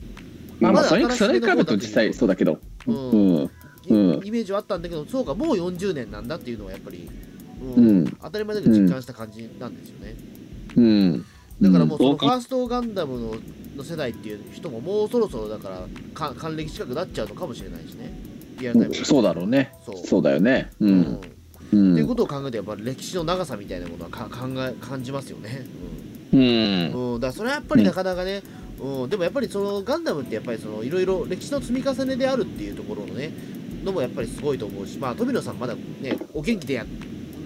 [0.60, 2.58] まあまあそれまだそれに比べると実際そうだけど。
[2.88, 3.44] ううん。
[3.44, 3.52] ん。
[3.90, 4.22] うん。
[4.26, 7.10] イメージはあったんだけどそうかもう40年なんだっていうのはやっぱり、
[8.22, 10.16] 当たり前だけど実感した感じなんですよね、
[10.76, 11.26] うん。
[11.62, 13.36] だからもうそのうんファーストガンダムの
[13.78, 18.14] の世代っていう人ももうそろそろだからか還暦近くなっちゃうのかもしれないしね。
[18.60, 19.06] リアルタイムで。
[19.06, 19.74] そうだろうね。
[19.86, 19.98] そう。
[20.06, 20.72] そうだよね。
[20.80, 21.02] ううん。
[21.02, 21.22] ん
[21.74, 21.94] うん。
[21.94, 25.66] っていうことを考えてやっぱり歴史の長さみたいなものはか考え感じますよね、
[26.34, 26.40] うん。
[26.40, 27.14] うん。
[27.14, 28.42] うん、だからそれはやっぱりなかなかね、
[28.80, 33.32] うん、でもやっぱりそのガンダムってやっぱりそのいろいろ歴史の積み重ねであるっていうところのね
[33.84, 36.86] のもやっぱりすごいと思うしまあ富野さんまだねお元気でや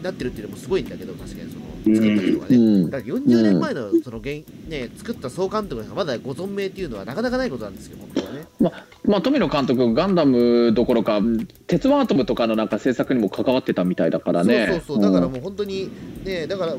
[0.05, 1.65] なってるっていうのもすごいんだけど確かにその
[1.95, 2.89] 作った人がね、うん。
[2.89, 8.45] だから40年前のその現、ね、作った総監督がまだご存命っていうのはなかなかないことなんですよ本当はね。
[9.05, 11.21] まあ富野監督ガンダムどころか
[11.67, 14.67] 鉄腕アトムとかのなんか制作にも関わってたみたいだからね。
[14.67, 15.01] そうそうそう。
[15.01, 15.89] だからもう本当に
[16.23, 16.75] ねだから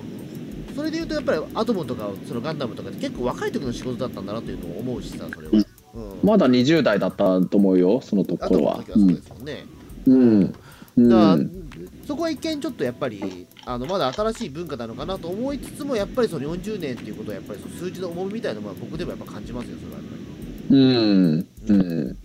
[0.74, 5.52] それでいうとやっぱりアトムとかそのガンダムとかって結構若い時の仕事だったんだなというのを思うしさそれは、
[5.94, 6.18] うん。
[6.22, 8.82] まだ20代だったと思うよそのとアころは。
[8.86, 9.64] そうですもんね、
[10.06, 10.54] うん。
[10.96, 11.65] う
[12.06, 20.26] そこは一見ちょっとやっぱりあのまだ新しい文化なのかなと思いつつもやっぱりその40年っていうことはやっぱりその数字の重みみたいなのは僕でもやっぱ感じますよそれはやっぱり。
[20.68, 22.16] うんうん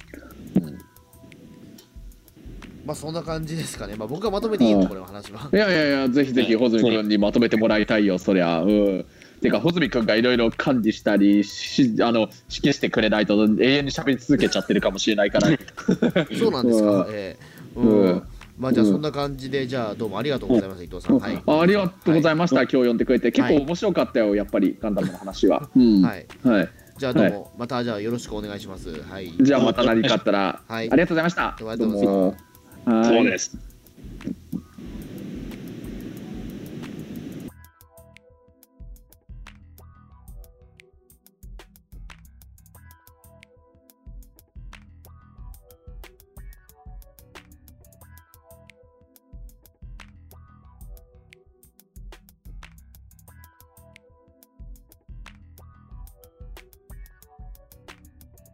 [2.86, 3.96] まあそんな感じですかね。
[3.96, 5.50] まあ僕がまとめていいのうんこれの話は。
[5.54, 8.62] いやいやいやぜひぜひ穂積君にまとめてもらいたいよそりゃ。
[8.62, 9.06] うん。
[9.42, 15.50] てか穂積君がいろいろ管理したりしあの指揮してくれないと永遠に喋り続けちゃってるかもしれないから。
[16.38, 17.38] そうなんですか、うんええ。
[17.76, 18.02] うん。
[18.02, 18.24] うん
[18.62, 21.18] まあじゃあうんそんな感じで、じゃあどうもありがとうございます、伊藤さん。
[21.18, 21.44] はい。
[21.44, 22.68] あありがとうございました、はい。
[22.72, 23.32] 今日呼んでくれて。
[23.32, 26.04] 結構面白かったよやっぱりガンダムの話は、うん。
[26.04, 26.28] はい。
[26.44, 29.02] はい、じゃあどうも、またじゃあよろしくお願いします。
[29.02, 29.34] はい。
[29.42, 30.92] じゃあまた何かあったら、はい。
[30.92, 31.48] ありがとうございました。
[31.48, 33.00] ありがとうございましたどうも。
[33.02, 33.16] はい。
[33.16, 33.58] そうです。